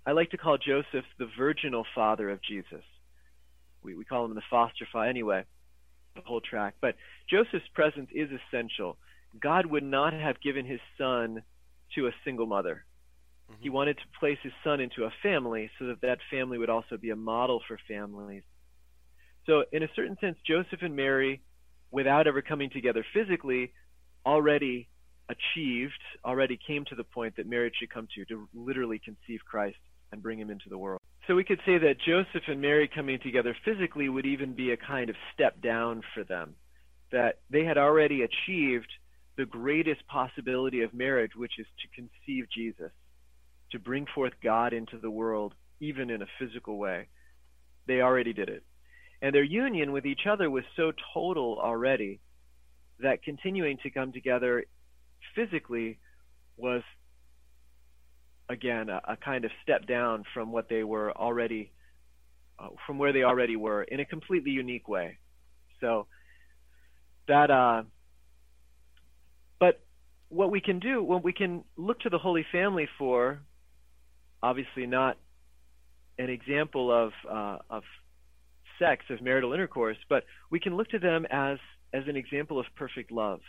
I 0.05 0.13
like 0.13 0.31
to 0.31 0.37
call 0.37 0.59
Joseph 0.59 1.05
the 1.19 1.29
virginal 1.39 1.87
father 1.95 2.29
of 2.31 2.43
Jesus. 2.43 2.83
We, 3.83 3.95
we 3.95 4.05
call 4.05 4.25
him 4.25 4.35
the 4.35 4.43
foster 4.51 4.87
father 4.93 5.09
anyway, 5.09 5.45
the 6.17 6.23
whole 6.23 6.41
track. 6.41 6.75
But 6.81 6.97
Joseph's 7.31 7.69
presence 7.73 8.11
is 8.13 8.29
essential. 8.31 8.97
God 9.41 9.67
would 9.67 9.85
not 9.85 10.13
have 10.13 10.41
given 10.41 10.67
his 10.67 10.81
son 10.99 11.43
to 11.95 12.07
a 12.09 12.13
single 12.25 12.47
mother. 12.47 12.85
Mm-hmm. 13.51 13.63
He 13.63 13.71
wanted 13.71 13.99
to 13.99 14.19
place 14.19 14.39
his 14.43 14.53
son 14.65 14.81
into 14.81 15.05
a 15.05 15.13
family 15.23 15.71
so 15.79 15.87
that 15.87 16.01
that 16.03 16.19
family 16.31 16.59
would 16.59 16.71
also 16.71 16.97
be 16.97 17.11
a 17.11 17.17
model 17.17 17.61
for 17.67 17.79
families. 17.87 18.43
So, 19.47 19.65
in 19.73 19.83
a 19.83 19.89
certain 19.95 20.17
sense, 20.21 20.37
Joseph 20.47 20.83
and 20.83 20.95
Mary, 20.95 21.43
without 21.91 22.27
ever 22.27 22.43
coming 22.43 22.71
together 22.71 23.05
physically, 23.13 23.73
already 24.25 24.89
achieved, 25.29 25.99
already 26.25 26.59
came 26.65 26.85
to 26.87 26.95
the 26.95 27.05
point 27.05 27.37
that 27.37 27.49
marriage 27.49 27.75
should 27.81 27.91
come 27.91 28.07
to, 28.15 28.25
to 28.27 28.49
literally 28.55 29.01
conceive 29.05 29.41
Christ 29.45 29.77
and 30.13 30.23
bring 30.23 30.39
him 30.39 30.51
into 30.51 30.69
the 30.69 30.79
world. 30.79 31.01
So 31.27 31.35
we 31.35 31.45
could 31.45 31.61
say 31.65 31.79
that 31.79 32.01
Joseph 32.05 32.49
and 32.49 32.61
Mary 32.61 32.89
coming 32.93 33.19
together 33.19 33.57
physically 33.65 34.09
would 34.09 34.27
even 34.27 34.55
be 34.55 34.73
a 34.73 34.77
kind 34.77 35.09
of 35.09 35.17
step 35.33 35.61
down 35.63 36.03
for 36.15 36.25
them, 36.25 36.55
that 37.11 37.41
they 37.51 37.65
had 37.65 37.79
already 37.79 38.23
achieved 38.23 38.93
the 39.37 39.47
greatest 39.47 40.07
possibility 40.09 40.83
of 40.83 40.93
marriage, 40.93 41.33
which 41.35 41.59
is 41.59 41.67
to 41.81 41.89
conceive 42.01 42.47
Jesus, 42.55 42.93
to 43.71 43.79
bring 43.79 44.07
forth 44.15 44.33
God 44.43 44.73
into 44.73 44.99
the 44.99 45.11
world, 45.11 45.55
even 45.81 46.11
in 46.11 46.23
a 46.23 46.27
physical 46.39 46.77
way. 46.77 47.09
They 47.87 48.01
already 48.01 48.33
did 48.33 48.49
it. 48.49 48.63
And 49.23 49.35
their 49.35 49.45
union 49.45 49.93
with 49.93 50.05
each 50.05 50.27
other 50.29 50.51
was 50.51 50.65
so 50.77 50.93
total 51.15 51.59
already 51.59 52.21
that 52.99 53.23
continuing 53.23 53.79
to 53.79 53.91
come 53.91 54.13
together 54.13 54.65
physically 55.35 55.99
was, 56.57 56.83
again, 58.53 58.89
a, 58.89 59.01
a 59.09 59.17
kind 59.17 59.45
of 59.45 59.51
step 59.63 59.87
down 59.87 60.25
from 60.33 60.53
what 60.53 60.69
they 60.69 60.85
were 60.85 61.13
already, 61.13 61.73
uh, 62.59 62.69
from 62.87 62.99
where 62.99 63.13
they 63.13 63.25
already 63.25 63.57
were 63.57 63.83
in 63.83 64.01
a 64.01 64.05
completely 64.05 64.51
unique 64.51 64.89
way. 64.89 65.19
So 65.81 66.07
that, 67.29 67.51
uh, 67.51 67.83
but 69.59 69.81
what 70.29 70.51
we 70.51 70.61
can 70.61 70.79
do, 70.79 71.03
what 71.03 71.25
we 71.25 71.33
can 71.33 71.65
look 71.77 72.01
to 72.01 72.11
the 72.11 72.19
Holy 72.19 72.47
Family 72.53 72.89
for, 72.99 73.41
obviously 74.43 74.87
not 74.87 75.19
an 76.19 76.31
example 76.31 76.93
of 76.93 77.13
uh, 77.31 77.59
of 77.71 77.83
sex, 78.79 79.05
of 79.11 79.23
marital 79.23 79.53
intercourse, 79.53 79.97
but 80.09 80.25
we 80.51 80.61
can 80.61 80.77
look 80.77 80.89
to 80.91 80.99
them 80.99 81.27
as 81.31 81.59
as 81.93 82.05
an 82.07 82.17
example 82.17 82.59
of 82.59 82.67
perfect 82.77 83.11
love 83.11 83.41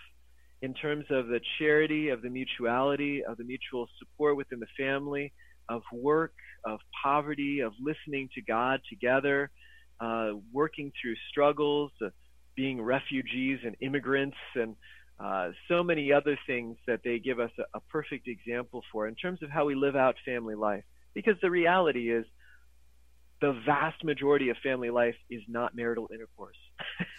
in 0.64 0.74
terms 0.74 1.04
of 1.10 1.28
the 1.28 1.42
charity, 1.60 2.08
of 2.08 2.22
the 2.22 2.30
mutuality, 2.30 3.22
of 3.26 3.36
the 3.36 3.44
mutual 3.44 3.86
support 4.00 4.38
within 4.38 4.62
the 4.62 4.68
family, 4.80 5.34
of 5.68 5.82
work, 5.92 6.34
of 6.66 6.80
poverty, 7.04 7.60
of 7.60 7.74
listening 7.82 8.30
to 8.34 8.42
God 8.42 8.80
together, 8.90 9.52
uh, 10.00 10.32
working 10.54 10.90
through 11.00 11.16
struggles, 11.30 11.92
uh, 12.02 12.08
being 12.56 12.82
refugees 12.82 13.60
and 13.66 13.76
immigrants, 13.82 14.38
and 14.56 14.78
uh, 15.20 15.50
so 15.68 15.84
many 15.84 16.14
other 16.14 16.40
things 16.48 16.78
that 16.88 17.02
they 17.04 17.20
give 17.20 17.42
us 17.42 17.52
a, 17.60 17.78
a 17.78 17.82
perfect 17.92 18.30
example 18.30 18.82
for 18.90 19.06
in 19.10 19.16
terms 19.16 19.44
of 19.44 19.50
how 19.50 19.66
we 19.66 19.76
live 19.76 19.98
out 19.98 20.16
family 20.26 20.56
life. 20.56 20.86
Because 21.14 21.36
the 21.42 21.52
reality 21.52 22.10
is, 22.10 22.26
the 23.42 23.52
vast 23.66 24.02
majority 24.06 24.48
of 24.48 24.56
family 24.64 24.90
life 24.90 25.16
is 25.30 25.42
not 25.50 25.76
marital 25.76 26.10
intercourse. 26.14 26.56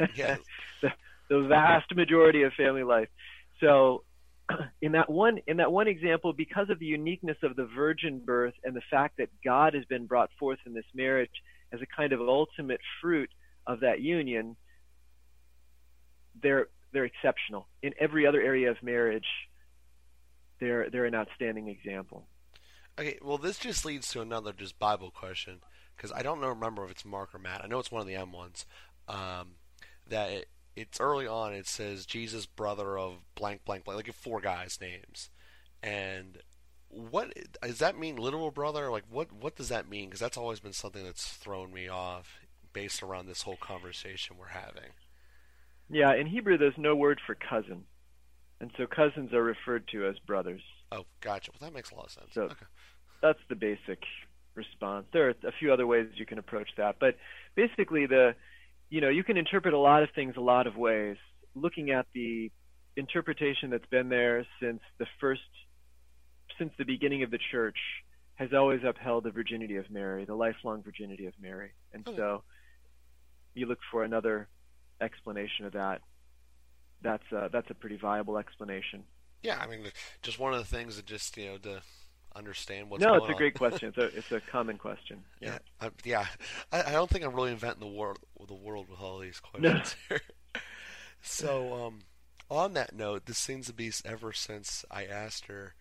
Yes. 0.15 0.39
the, 0.81 0.89
the 1.29 1.47
vast 1.47 1.95
majority 1.95 2.43
of 2.43 2.53
family 2.55 2.83
life. 2.83 3.09
So 3.61 4.05
in 4.83 4.93
that 4.93 5.11
one 5.11 5.39
in 5.47 5.59
that 5.59 5.73
one 5.73 5.89
example, 5.89 6.33
because 6.33 6.71
of 6.71 6.79
the 6.79 6.87
uniqueness 6.87 7.39
of 7.43 7.57
the 7.57 7.67
virgin 7.67 8.21
birth 8.25 8.55
and 8.65 8.75
the 8.75 8.83
fact 8.91 9.19
that 9.19 9.29
God 9.45 9.75
has 9.75 9.85
been 9.85 10.07
brought 10.07 10.31
forth 10.39 10.59
in 10.67 10.75
this 10.75 10.85
marriage 10.95 11.31
as 11.73 11.81
a 11.81 11.87
kind 11.87 12.13
of 12.13 12.21
ultimate 12.21 12.81
fruit 13.01 13.31
of 13.67 13.81
that 13.81 14.01
union, 14.01 14.57
they're 16.43 16.69
they're 16.93 17.05
exceptional. 17.05 17.69
In 17.83 17.93
every 17.99 18.27
other 18.27 18.41
area 18.41 18.71
of 18.71 18.83
marriage, 18.83 19.27
they're 20.61 20.91
they're 20.91 21.07
an 21.07 21.15
outstanding 21.15 21.69
example. 21.69 22.27
Okay, 22.99 23.19
well, 23.23 23.39
this 23.39 23.59
just 23.59 23.85
leads 23.85 24.09
to 24.13 24.21
another 24.21 24.53
just 24.53 24.79
Bible 24.79 25.11
question 25.11 25.61
because 25.97 26.13
I 26.13 26.23
don't 26.23 26.41
know, 26.41 26.49
remember 26.49 26.85
if 26.85 26.93
it's 26.93 27.05
Mark 27.05 27.35
or 27.35 27.39
Matt. 27.39 27.65
I 27.65 27.67
know 27.67 27.79
it's 27.79 27.91
one 27.91 28.01
of 28.01 28.07
the 28.07 28.15
M 28.15 28.33
ones. 28.33 28.67
Um, 29.09 29.57
that 30.09 30.31
it, 30.31 30.49
it's 30.77 31.01
early 31.01 31.27
on. 31.27 31.53
It 31.53 31.67
says 31.67 32.07
Jesus, 32.07 32.47
brother 32.47 32.99
of 32.99 33.15
blank, 33.35 33.65
blank, 33.65 33.85
blank, 33.85 34.07
like 34.07 34.15
four 34.15 34.41
guys' 34.41 34.79
names, 34.81 35.31
and 35.83 36.39
what 36.89 37.33
does 37.63 37.79
that 37.79 37.99
mean? 37.99 38.17
Literal 38.17 38.51
brother? 38.51 38.91
Like 38.91 39.05
what? 39.11 39.33
What 39.33 39.57
does 39.57 39.69
that 39.69 39.89
mean? 39.89 40.07
Because 40.07 40.21
that's 40.21 40.37
always 40.37 40.61
been 40.61 40.73
something 40.73 41.05
that's 41.05 41.29
thrown 41.29 41.73
me 41.73 41.89
off, 41.89 42.39
based 42.73 43.03
around 43.03 43.27
this 43.27 43.43
whole 43.43 43.57
conversation 43.57 44.37
we're 44.39 44.49
having. 44.49 44.91
Yeah, 45.91 46.15
in 46.15 46.27
Hebrew, 46.27 46.57
there's 46.59 46.79
no 46.79 46.97
word 46.97 47.21
for 47.27 47.35
cousin, 47.35 47.85
and 48.61 48.71
so 48.77 48.87
cousins 48.87 49.33
are 49.33 49.43
referred 49.43 49.89
to 49.89 50.07
as 50.07 50.19
brothers. 50.21 50.63
Oh, 50.93 51.05
gotcha. 51.21 51.51
Well, 51.53 51.69
that 51.69 51.75
makes 51.75 51.91
a 51.91 51.95
lot 51.95 52.07
of 52.07 52.13
sense. 52.13 52.29
So 52.33 52.43
okay. 52.43 52.67
that's 53.21 53.41
the 53.49 53.55
basic 53.55 54.03
response. 54.55 55.07
There 55.13 55.29
are 55.29 55.35
a 55.47 55.53
few 55.59 55.73
other 55.73 55.87
ways 55.87 56.09
you 56.15 56.27
can 56.27 56.39
approach 56.39 56.69
that, 56.77 56.97
but 56.99 57.17
basically, 57.55 58.07
the 58.07 58.35
you 58.91 59.01
know 59.01 59.09
you 59.09 59.25
can 59.25 59.37
interpret 59.37 59.75
a 59.75 59.79
lot 59.79 60.03
of 60.03 60.11
things 60.15 60.35
a 60.37 60.41
lot 60.41 60.67
of 60.67 60.77
ways. 60.77 61.17
Looking 61.55 61.91
at 61.91 62.07
the 62.15 62.51
interpretation 62.97 63.71
that's 63.71 63.87
been 63.87 64.09
there 64.09 64.47
since 64.61 64.81
the 64.99 65.07
first, 65.21 65.41
since 66.59 66.73
the 66.79 66.85
beginning 66.85 67.23
of 67.23 67.31
the 67.31 67.39
church, 67.51 67.79
has 68.37 68.53
always 68.53 68.81
upheld 68.85 69.25
the 69.25 69.31
virginity 69.31 69.77
of 69.77 69.91
Mary, 69.91 70.25
the 70.25 70.35
lifelong 70.35 70.83
virginity 70.83 71.27
of 71.27 71.35
Mary, 71.41 71.71
and 71.93 72.07
Okay. 72.07 72.17
so 72.17 72.43
you 73.55 73.67
look 73.67 73.79
for 73.91 74.03
another 74.05 74.49
explanation 75.01 75.65
of 75.67 75.73
that. 75.75 76.01
That's 77.03 77.31
a, 77.33 77.49
that's 77.53 77.71
a 77.71 77.75
pretty 77.75 77.97
viable 77.97 78.39
explanation. 78.39 79.05
Yeah, 79.43 79.59
I 79.61 79.67
mean, 79.67 79.85
just 80.23 80.39
one 80.39 80.55
of 80.55 80.59
the 80.59 80.65
things 80.77 80.97
that 80.97 81.07
just 81.07 81.37
you 81.37 81.47
know 81.47 81.59
to 81.59 81.83
understand 82.37 82.91
what's 82.91 83.03
no, 83.03 83.15
it's 83.15 83.27
a 83.27 83.33
on. 83.33 83.37
great 83.37 83.55
question. 83.55 83.89
It's 83.89 83.99
a 83.99 84.19
it's 84.19 84.33
a 84.33 84.41
common 84.41 84.79
question. 84.79 85.25
Yeah, 85.41 85.59
I, 85.81 85.91
yeah. 86.05 86.27
I, 86.73 86.83
I 86.83 86.93
don't 86.93 87.11
think 87.11 87.25
I'm 87.25 87.35
really 87.35 87.53
inventing 87.53 87.81
the 87.81 87.95
world 87.95 88.19
the 88.47 88.55
world 88.55 88.89
with 88.89 89.01
all 89.01 89.19
these 89.19 89.41
questions 89.41 89.97
here. 90.09 90.21
so, 91.23 91.87
um, 91.87 92.01
on 92.51 92.75
that 92.75 92.95
note, 92.95 93.27
this 93.27 93.39
seems 93.39 93.67
to 93.67 93.73
be 93.73 93.93
ever 94.05 94.33
since 94.33 94.85
I 94.91 95.05
asked 95.05 95.47
her, 95.47 95.75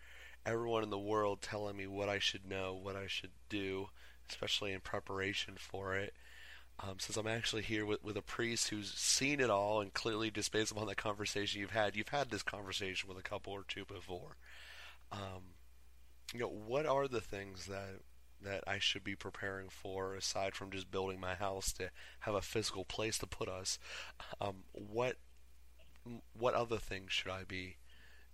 everyone 0.46 0.82
in 0.82 0.90
the 0.90 0.98
world 0.98 1.40
telling 1.40 1.76
me 1.76 1.86
what 1.86 2.08
I 2.08 2.18
should 2.18 2.48
know, 2.48 2.78
what 2.80 2.96
I 2.96 3.06
should 3.06 3.30
do, 3.48 3.88
especially 4.28 4.72
in 4.72 4.80
preparation 4.80 5.54
for 5.58 5.96
it. 5.96 6.14
Um, 6.80 6.96
since 6.98 7.16
I'm 7.16 7.28
actually 7.28 7.62
here 7.62 7.86
with, 7.86 8.02
with 8.02 8.16
a 8.16 8.22
priest 8.22 8.68
who's 8.68 8.92
seen 8.92 9.38
it 9.40 9.48
all, 9.48 9.80
and 9.80 9.94
clearly, 9.94 10.30
just 10.30 10.50
based 10.50 10.72
upon 10.72 10.88
the 10.88 10.96
conversation 10.96 11.60
you've 11.60 11.70
had, 11.70 11.94
you've 11.94 12.08
had 12.08 12.30
this 12.30 12.42
conversation 12.42 13.08
with 13.08 13.16
a 13.16 13.22
couple 13.22 13.52
or 13.52 13.64
two 13.66 13.84
before. 13.84 14.36
Um, 15.12 15.53
you 16.32 16.40
know, 16.40 16.48
what 16.48 16.86
are 16.86 17.08
the 17.08 17.20
things 17.20 17.66
that 17.66 18.00
that 18.42 18.64
I 18.66 18.78
should 18.78 19.04
be 19.04 19.14
preparing 19.14 19.68
for 19.70 20.14
aside 20.14 20.54
from 20.54 20.70
just 20.70 20.90
building 20.90 21.18
my 21.18 21.34
house 21.34 21.72
to 21.74 21.90
have 22.20 22.34
a 22.34 22.42
physical 22.42 22.84
place 22.84 23.18
to 23.18 23.26
put 23.26 23.48
us? 23.48 23.78
Um, 24.40 24.64
what 24.72 25.16
what 26.38 26.54
other 26.54 26.78
things 26.78 27.12
should 27.12 27.30
I 27.30 27.44
be 27.44 27.76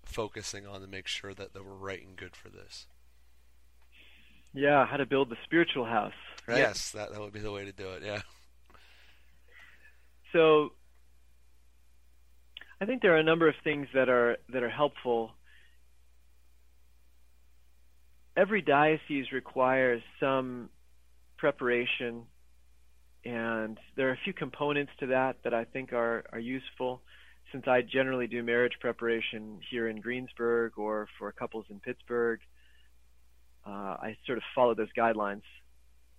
focusing 0.05 0.67
on 0.67 0.81
to 0.81 0.87
make 0.87 1.07
sure 1.07 1.33
that, 1.35 1.55
that 1.55 1.65
we're 1.65 1.73
right 1.73 2.05
and 2.05 2.17
good 2.17 2.35
for 2.35 2.49
this? 2.49 2.87
Yeah, 4.53 4.85
how 4.87 4.97
to 4.97 5.07
build 5.07 5.31
the 5.31 5.37
spiritual 5.45 5.85
house, 5.85 6.13
right? 6.47 6.59
Yes, 6.59 6.91
that 6.93 7.13
that 7.13 7.21
would 7.21 7.33
be 7.33 7.41
the 7.41 7.53
way 7.53 7.65
to 7.65 7.73
do 7.73 7.91
it. 7.91 8.03
Yeah. 8.05 8.23
So 10.33 10.73
I 12.81 12.87
think 12.87 13.03
there 13.03 13.15
are 13.15 13.19
a 13.19 13.23
number 13.23 13.49
of 13.49 13.55
things 13.63 13.89
that 13.95 14.09
are 14.09 14.39
that 14.53 14.63
are 14.63 14.71
helpful. 14.71 15.33
Every 18.41 18.63
diocese 18.63 19.33
requires 19.33 20.01
some 20.19 20.71
preparation 21.37 22.23
and 23.23 23.77
there 23.97 24.09
are 24.09 24.13
a 24.13 24.19
few 24.25 24.33
components 24.33 24.93
to 25.01 25.09
that 25.09 25.37
that 25.45 25.53
I 25.53 25.65
think 25.65 25.93
are, 25.93 26.25
are 26.33 26.39
useful. 26.39 27.03
Since 27.53 27.65
I 27.69 27.83
generally 27.83 28.29
do 28.29 28.43
marriage 28.43 28.73
preparation 28.81 29.61
here 29.71 29.91
in 29.91 30.01
Greensburg 30.01 30.79
or 30.79 31.07
for 31.19 31.31
couples 31.33 31.67
in 31.69 31.81
Pittsburgh, 31.81 32.41
uh, 33.67 33.97
I 34.01 34.17
sort 34.25 34.39
of 34.39 34.45
follow 34.55 34.75
those 34.75 34.89
guidelines 34.97 35.43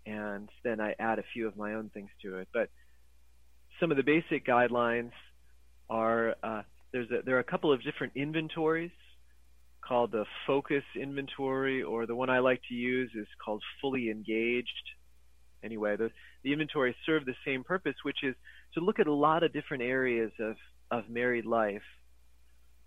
and 0.06 0.48
then 0.64 0.80
I 0.80 0.94
add 1.00 1.18
a 1.18 1.24
few 1.34 1.48
of 1.48 1.58
my 1.58 1.74
own 1.74 1.90
things 1.92 2.12
to 2.22 2.38
it. 2.38 2.50
But 2.54 2.70
some 3.80 3.90
of 3.90 3.98
the 3.98 4.04
basic 4.04 4.46
guidelines 4.46 5.14
are 5.90 6.36
uh, 6.44 6.62
there's 6.92 7.10
a, 7.10 7.24
there 7.26 7.38
are 7.38 7.40
a 7.40 7.44
couple 7.44 7.74
of 7.74 7.84
different 7.84 8.14
inventories 8.16 8.92
called 9.82 10.12
the 10.12 10.26
FOCCUS 10.48 10.84
inventory, 10.96 11.84
or 11.84 12.06
the 12.06 12.16
one 12.16 12.30
I 12.30 12.40
like 12.40 12.62
to 12.70 12.74
use 12.74 13.12
is 13.16 13.28
called 13.44 13.64
fully 13.82 14.10
engaged. 14.10 14.68
Anyway, 15.64 15.96
the, 15.96 16.10
the 16.44 16.54
inventories 16.54 16.96
serve 17.06 17.26
the 17.26 17.36
same 17.46 17.64
purpose, 17.64 17.96
which 18.04 18.24
is 18.24 18.36
to 18.74 18.80
look 18.80 19.00
at 19.00 19.08
a 19.08 19.14
lot 19.14 19.44
of 19.44 19.54
different 19.54 19.84
areas 19.84 20.32
of, 20.40 20.56
of 20.90 21.10
married 21.10 21.46
life 21.46 21.84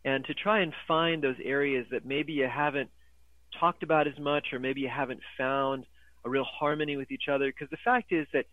and 0.05 0.25
to 0.27 0.35
try 0.35 0.61
and 0.61 0.73
find 0.87 1.23
those 1.23 1.37
areas 1.43 1.87
that 1.91 2.05
maybe 2.05 2.33
you 2.33 2.49
haven't 2.49 2.91
talked 3.59 3.83
about 3.83 4.07
as 4.07 4.19
much 4.19 4.49
or 4.53 4.59
maybe 4.59 4.81
you 4.81 4.91
haven't 4.95 5.21
found 5.39 5.87
a 6.25 6.31
real 6.31 6.45
harmony 6.45 6.97
with 6.97 7.11
each 7.11 7.29
other. 7.31 7.47
Because 7.47 7.71
the 7.71 7.79
fact 7.85 8.13
is 8.13 8.27
that 8.33 8.47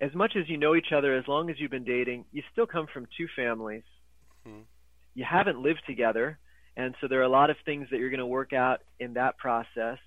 as 0.00 0.14
much 0.14 0.34
as 0.36 0.48
you 0.48 0.56
know 0.56 0.74
each 0.74 0.92
other, 0.94 1.16
as 1.16 1.26
long 1.28 1.50
as 1.50 1.56
you've 1.58 1.70
been 1.70 1.84
dating, 1.84 2.24
you 2.32 2.42
still 2.52 2.66
come 2.66 2.86
from 2.92 3.06
two 3.16 3.26
families. 3.36 3.82
Hmm. 4.44 4.62
You 5.14 5.24
haven't 5.24 5.60
lived 5.60 5.82
together, 5.86 6.38
and 6.78 6.94
so 7.00 7.08
there 7.08 7.18
are 7.18 7.24
a 7.24 7.28
lot 7.28 7.50
of 7.50 7.56
things 7.64 7.88
that 7.90 7.98
you're 7.98 8.08
going 8.08 8.20
to 8.20 8.26
work 8.26 8.52
out 8.52 8.82
in 9.00 9.14
that 9.14 9.36
process. 9.36 9.98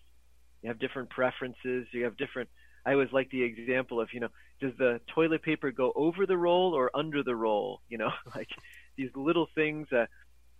You 0.61 0.69
have 0.69 0.79
different 0.79 1.09
preferences. 1.09 1.85
You 1.91 2.05
have 2.05 2.15
different. 2.15 2.49
I 2.85 2.93
always 2.93 3.11
like 3.11 3.29
the 3.29 3.43
example 3.43 3.99
of, 3.99 4.07
you 4.13 4.21
know, 4.21 4.29
does 4.61 4.71
the 4.77 5.01
toilet 5.13 5.43
paper 5.43 5.71
go 5.71 5.91
over 5.93 6.25
the 6.25 6.37
roll 6.37 6.73
or 6.73 6.89
under 6.95 7.23
the 7.23 7.35
roll? 7.35 7.81
You 7.89 7.97
know, 7.97 8.11
like 8.35 8.47
these 8.95 9.09
little 9.15 9.49
things. 9.53 9.87
Uh, 9.91 10.05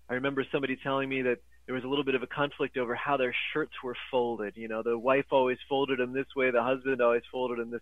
I 0.10 0.16
remember 0.16 0.46
somebody 0.52 0.76
telling 0.76 1.08
me 1.08 1.22
that 1.22 1.38
there 1.66 1.76
was 1.76 1.86
a 1.86 1.88
little 1.88 2.04
bit 2.04 2.16
of 2.16 2.24
a 2.24 2.28
conflict 2.28 2.76
over 2.76 2.94
how 2.94 3.16
their 3.16 3.34
shirts 3.54 3.72
were 3.82 3.96
folded. 4.12 4.58
You 4.58 4.68
know, 4.68 4.84
the 4.84 4.98
wife 4.98 5.28
always 5.32 5.60
folded 5.70 6.00
them 6.00 6.12
this 6.12 6.28
way, 6.36 6.52
the 6.52 6.62
husband 6.62 7.02
always 7.02 7.24
folded 7.32 7.60
them 7.60 7.72
this. 7.72 7.82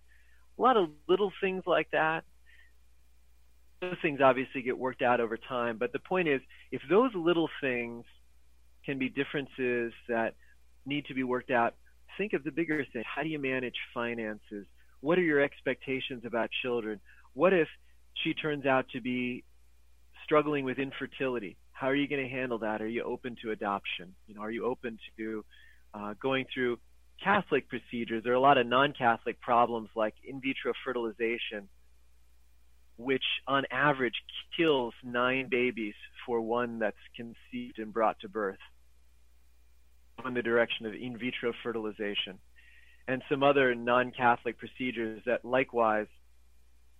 A 0.60 0.62
lot 0.62 0.78
of 0.78 0.90
little 1.08 1.32
things 1.42 1.64
like 1.66 1.90
that. 1.94 2.26
Those 3.82 3.96
things 4.04 4.20
obviously 4.22 4.62
get 4.62 4.78
worked 4.78 5.02
out 5.02 5.20
over 5.20 5.38
time, 5.38 5.78
but 5.78 5.94
the 5.94 6.00
point 6.00 6.28
is, 6.28 6.42
if 6.70 6.82
those 6.90 7.16
little 7.16 7.50
things 7.62 8.04
can 8.86 8.98
be 8.98 9.10
differences 9.10 9.94
that 10.08 10.36
need 10.86 11.06
to 11.06 11.14
be 11.14 11.24
worked 11.24 11.52
out, 11.52 11.76
think 12.18 12.34
of 12.34 12.44
the 12.44 12.52
bigger 12.52 12.86
thing. 12.92 13.04
How 13.06 13.24
do 13.24 13.30
you 13.30 13.40
manage 13.40 13.76
finances? 13.94 14.66
What 15.02 15.18
are 15.18 15.24
your 15.24 15.42
expectations 15.42 16.24
about 16.26 16.50
children? 16.62 17.00
What 17.34 17.54
if 17.54 17.68
she 18.24 18.34
turns 18.34 18.66
out 18.66 18.86
to 18.90 19.02
be 19.02 19.44
struggling 20.24 20.66
with 20.66 20.78
infertility? 20.78 21.58
How 21.72 21.88
are 21.88 21.96
you 21.96 22.08
going 22.08 22.24
to 22.24 22.30
handle 22.30 22.60
that? 22.60 22.82
Are 22.82 22.88
you 22.88 23.04
open 23.04 23.38
to 23.42 23.52
adoption? 23.52 24.14
You 24.28 24.36
know, 24.36 24.42
are 24.42 24.52
you 24.52 24.66
open 24.66 25.00
to 25.18 25.46
uh, 25.94 26.14
going 26.22 26.46
through 26.54 26.78
Catholic 27.24 27.70
procedures? 27.70 28.24
There 28.24 28.34
are 28.34 28.36
a 28.36 28.42
lot 28.42 28.58
of 28.58 28.68
non-Catholic 28.68 29.40
problems 29.40 29.90
like 29.96 30.16
in 30.28 30.42
vitro 30.42 30.74
fertilization, 30.84 31.70
which 33.00 33.24
on 33.48 33.64
average 33.72 34.14
kills 34.58 34.94
nine 35.04 35.48
babies 35.50 35.96
for 36.26 36.42
one 36.42 36.80
that's 36.80 36.98
conceived 37.16 37.80
and 37.80 37.94
brought 37.94 38.20
to 38.20 38.28
birth 38.28 38.60
in 40.26 40.34
the 40.34 40.42
direction 40.42 40.86
of 40.86 40.94
in 40.94 41.18
vitro 41.18 41.54
fertilization 41.64 42.38
and 43.08 43.24
some 43.30 43.42
other 43.42 43.74
non-Catholic 43.74 44.58
procedures 44.58 45.22
that 45.26 45.46
likewise 45.46 46.08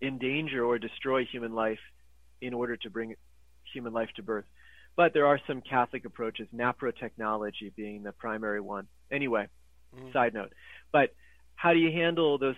endanger 0.02 0.64
or 0.64 0.80
destroy 0.80 1.26
human 1.26 1.54
life 1.54 1.80
in 2.42 2.54
order 2.54 2.78
to 2.78 2.90
bring 2.90 3.14
human 3.74 3.92
life 3.92 4.10
to 4.16 4.24
birth. 4.24 4.46
But 4.96 5.14
there 5.14 5.28
are 5.28 5.40
some 5.46 5.62
Catholic 5.62 6.06
approaches, 6.06 6.48
naprotechnology 6.56 7.76
being 7.76 8.04
the 8.04 8.14
primary 8.14 8.62
one. 8.62 8.88
Anyway, 9.12 9.50
mm. 9.94 10.14
side 10.14 10.34
note. 10.34 10.54
But 10.94 11.14
how 11.56 11.74
do 11.74 11.80
you 11.80 11.92
handle 11.92 12.38
those 12.38 12.56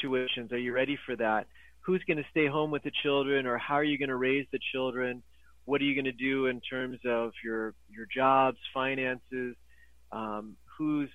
situations? 0.00 0.52
Are 0.52 0.58
you 0.58 0.72
ready 0.72 0.96
for 1.04 1.16
that? 1.16 1.48
Who's 1.84 2.02
going 2.06 2.16
to 2.16 2.24
stay 2.30 2.46
home 2.46 2.70
with 2.70 2.82
the 2.82 2.92
children, 3.02 3.46
or 3.46 3.58
how 3.58 3.74
are 3.74 3.84
you 3.84 3.98
going 3.98 4.08
to 4.08 4.16
raise 4.16 4.46
the 4.52 4.58
children? 4.72 5.22
What 5.66 5.80
are 5.80 5.84
you 5.84 5.94
going 5.94 6.04
to 6.06 6.12
do 6.12 6.46
in 6.46 6.60
terms 6.60 6.98
of 7.06 7.32
your 7.42 7.74
your 7.90 8.06
jobs, 8.14 8.58
finances? 8.72 9.56
Um, 10.12 10.56
who's 10.78 11.10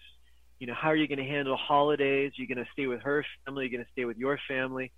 you 0.59 0.67
know 0.67 0.75
how 0.75 0.89
are 0.89 0.95
you 0.95 1.07
going 1.07 1.19
to 1.19 1.25
handle 1.25 1.57
holidays? 1.57 2.33
Are 2.37 2.41
you 2.41 2.47
going 2.47 2.63
to 2.63 2.71
stay 2.73 2.87
with 2.87 3.01
her 3.01 3.25
family? 3.45 3.63
Are 3.63 3.67
you 3.67 3.77
going 3.77 3.85
to 3.85 3.91
stay 3.91 4.05
with 4.05 4.17
your 4.17 4.39
family? 4.47 4.91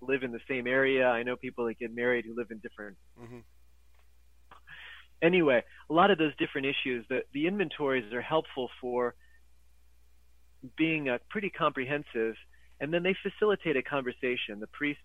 Live 0.00 0.22
in 0.22 0.32
the 0.32 0.40
same 0.48 0.66
area? 0.66 1.06
I 1.08 1.22
know 1.22 1.36
people 1.36 1.66
that 1.66 1.78
get 1.78 1.94
married 1.94 2.26
who 2.26 2.36
live 2.36 2.50
in 2.50 2.58
different. 2.58 2.96
Mm-hmm. 3.22 3.38
Anyway, 5.22 5.62
a 5.88 5.92
lot 5.92 6.10
of 6.10 6.18
those 6.18 6.36
different 6.36 6.66
issues. 6.66 7.06
The 7.08 7.20
the 7.32 7.46
inventories 7.46 8.12
are 8.12 8.20
helpful 8.20 8.68
for 8.80 9.14
being 10.76 11.08
uh, 11.08 11.18
pretty 11.30 11.50
comprehensive, 11.50 12.34
and 12.80 12.92
then 12.92 13.02
they 13.02 13.14
facilitate 13.22 13.76
a 13.76 13.82
conversation. 13.82 14.60
The 14.60 14.66
priest 14.66 15.00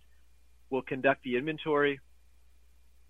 will 0.70 0.82
conduct 0.82 1.24
the 1.24 1.38
inventory, 1.38 2.00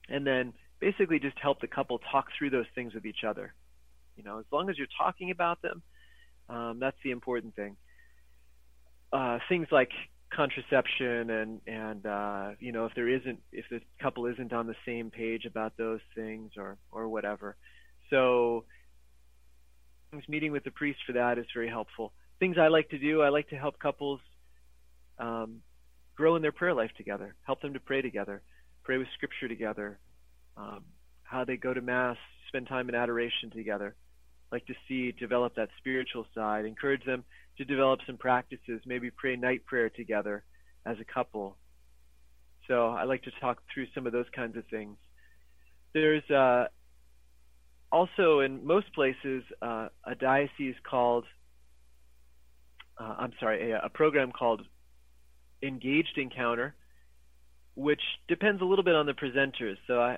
and 0.08 0.26
then 0.26 0.54
basically 0.80 1.20
just 1.20 1.38
help 1.40 1.62
the 1.62 1.68
couple 1.68 2.00
talk 2.12 2.28
through 2.38 2.50
those 2.52 2.66
things 2.76 2.94
with 2.94 3.06
each 3.06 3.24
other. 3.28 3.54
You 4.16 4.24
know, 4.24 4.40
as 4.40 4.46
long 4.52 4.70
as 4.70 4.78
you're 4.78 4.88
talking 4.98 5.32
about 5.32 5.62
them, 5.62 5.82
um, 6.50 6.80
that's 6.80 6.98
the 7.04 7.12
important 7.12 7.56
thing. 7.56 7.78
Uh, 9.12 9.40
things 9.48 9.68
like 9.72 9.92
contraception 10.32 11.30
and 11.32 11.62
and 11.66 12.06
uh, 12.06 12.52
you 12.60 12.72
know 12.72 12.86
if 12.86 12.94
there 12.94 13.10
isn't 13.10 13.40
if 13.52 13.66
the 13.72 13.82
couple 14.00 14.28
isn't 14.28 14.54
on 14.54 14.68
the 14.68 14.76
same 14.86 15.10
page 15.10 15.46
about 15.46 15.76
those 15.78 16.02
things 16.16 16.52
or 16.58 16.78
or 16.92 17.08
whatever. 17.10 17.56
So 18.10 18.66
meeting 20.28 20.52
with 20.52 20.64
the 20.64 20.72
priest 20.72 21.00
for 21.06 21.14
that 21.14 21.38
is 21.38 21.46
very 21.54 21.70
helpful. 21.70 22.14
Things 22.40 22.58
I 22.60 22.68
like 22.68 22.90
to 22.90 22.98
do, 22.98 23.22
I 23.22 23.30
like 23.30 23.50
to 23.50 23.56
help 23.56 23.80
couples 23.80 24.20
um, 25.20 25.62
grow 26.16 26.36
in 26.36 26.42
their 26.42 26.52
prayer 26.52 26.74
life 26.74 26.92
together, 26.98 27.36
help 27.44 27.62
them 27.62 27.74
to 27.74 27.80
pray 27.80 28.02
together, 28.02 28.42
pray 28.84 28.98
with 28.98 29.08
scripture 29.16 29.48
together, 29.48 30.00
um, 30.58 30.84
how 31.24 31.46
they 31.46 31.58
go 31.58 31.74
to 31.74 31.82
mass, 31.82 32.18
spend 32.48 32.68
time 32.68 32.90
in 32.90 32.96
adoration 32.96 33.52
together 33.52 33.96
like 34.52 34.66
to 34.66 34.74
see 34.88 35.12
develop 35.12 35.56
that 35.56 35.70
spiritual 35.78 36.26
side. 36.34 36.66
Encourage 36.66 37.06
them 37.06 37.24
to 37.58 37.66
develop 37.66 38.00
some 38.06 38.18
practices, 38.18 38.82
maybe 38.86 39.12
pray 39.12 39.36
night 39.36 39.66
prayer 39.66 39.90
together 39.90 40.44
as 40.86 40.98
a 41.00 41.06
couple. 41.06 41.58
So 42.68 42.88
I 42.88 43.04
like 43.04 43.24
to 43.24 43.32
talk 43.42 43.62
through 43.74 43.88
some 43.94 44.06
of 44.06 44.14
those 44.14 44.28
kinds 44.36 44.58
of 44.58 44.64
things. 44.68 44.98
There's 45.94 46.28
uh, 46.30 46.66
also 47.92 48.40
in 48.42 48.66
most 48.66 48.94
places 48.94 49.44
uh, 49.62 49.90
a 50.06 50.16
diocese 50.16 50.76
called, 50.88 51.26
uh, 53.00 53.16
I'm 53.18 53.34
sorry, 53.40 53.72
a, 53.72 53.82
a 53.86 53.90
program 53.90 54.32
called 54.32 54.62
Engaged 55.62 56.18
Encounter, 56.18 56.76
which 57.76 58.02
depends 58.28 58.62
a 58.62 58.66
little 58.66 58.84
bit 58.84 58.96
on 58.96 59.06
the 59.06 59.14
presenters. 59.14 59.78
So 59.88 60.02
I, 60.02 60.18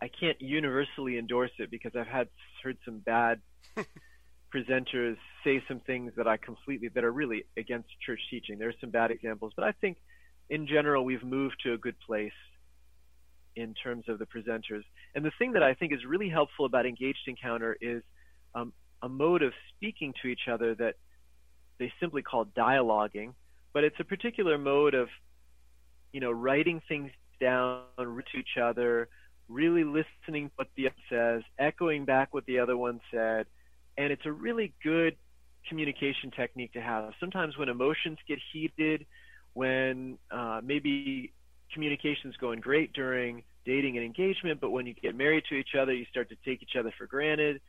I 0.00 0.08
can't 0.08 0.40
universally 0.40 1.18
endorse 1.18 1.50
it 1.58 1.70
because 1.70 1.92
I've 1.94 2.06
had 2.06 2.28
heard 2.62 2.78
some 2.84 2.98
bad 2.98 3.40
presenters 4.54 5.16
say 5.44 5.62
some 5.68 5.80
things 5.80 6.12
that 6.16 6.26
I 6.26 6.36
completely 6.36 6.88
that 6.88 7.04
are 7.04 7.12
really 7.12 7.44
against 7.56 7.88
church 8.04 8.20
teaching. 8.30 8.58
There 8.58 8.68
are 8.68 8.74
some 8.80 8.90
bad 8.90 9.10
examples, 9.10 9.52
but 9.54 9.64
I 9.64 9.72
think 9.72 9.98
in 10.48 10.66
general 10.66 11.04
we've 11.04 11.22
moved 11.22 11.56
to 11.64 11.72
a 11.72 11.78
good 11.78 11.96
place 12.00 12.32
in 13.56 13.74
terms 13.74 14.04
of 14.08 14.18
the 14.18 14.26
presenters. 14.26 14.82
And 15.14 15.24
the 15.24 15.32
thing 15.38 15.52
that 15.52 15.62
I 15.62 15.74
think 15.74 15.92
is 15.92 16.04
really 16.06 16.28
helpful 16.28 16.66
about 16.66 16.86
engaged 16.86 17.26
encounter 17.26 17.76
is 17.80 18.02
um, 18.54 18.72
a 19.02 19.08
mode 19.08 19.42
of 19.42 19.52
speaking 19.74 20.14
to 20.22 20.28
each 20.28 20.48
other 20.50 20.74
that 20.76 20.96
they 21.78 21.92
simply 22.00 22.22
call 22.22 22.44
dialoguing, 22.44 23.34
but 23.72 23.84
it's 23.84 23.96
a 24.00 24.04
particular 24.04 24.58
mode 24.58 24.94
of 24.94 25.08
you 26.12 26.20
know 26.20 26.30
writing 26.30 26.80
things 26.88 27.10
down 27.40 27.82
to 27.98 28.38
each 28.38 28.58
other, 28.60 29.08
really 29.48 29.84
listening 29.84 30.48
to 30.48 30.52
what 30.56 30.68
the 30.76 30.86
other 30.86 30.94
says, 31.08 31.42
echoing 31.58 32.04
back 32.04 32.34
what 32.34 32.44
the 32.46 32.58
other 32.58 32.76
one 32.76 33.00
said, 33.10 33.46
and 33.96 34.12
it's 34.12 34.26
a 34.26 34.32
really 34.32 34.72
good 34.82 35.16
communication 35.68 36.30
technique 36.30 36.72
to 36.72 36.80
have. 36.80 37.12
Sometimes 37.20 37.56
when 37.56 37.68
emotions 37.68 38.18
get 38.26 38.38
heated, 38.52 39.06
when 39.54 40.18
uh, 40.30 40.60
maybe 40.62 41.32
communication's 41.72 42.36
going 42.36 42.60
great 42.60 42.92
during 42.92 43.42
dating 43.64 43.96
and 43.96 44.04
engagement, 44.04 44.60
but 44.60 44.70
when 44.70 44.86
you 44.86 44.94
get 44.94 45.14
married 45.14 45.44
to 45.48 45.54
each 45.54 45.74
other, 45.80 45.92
you 45.92 46.04
start 46.06 46.28
to 46.30 46.36
take 46.44 46.62
each 46.62 46.76
other 46.78 46.92
for 46.96 47.06
granted. 47.06 47.60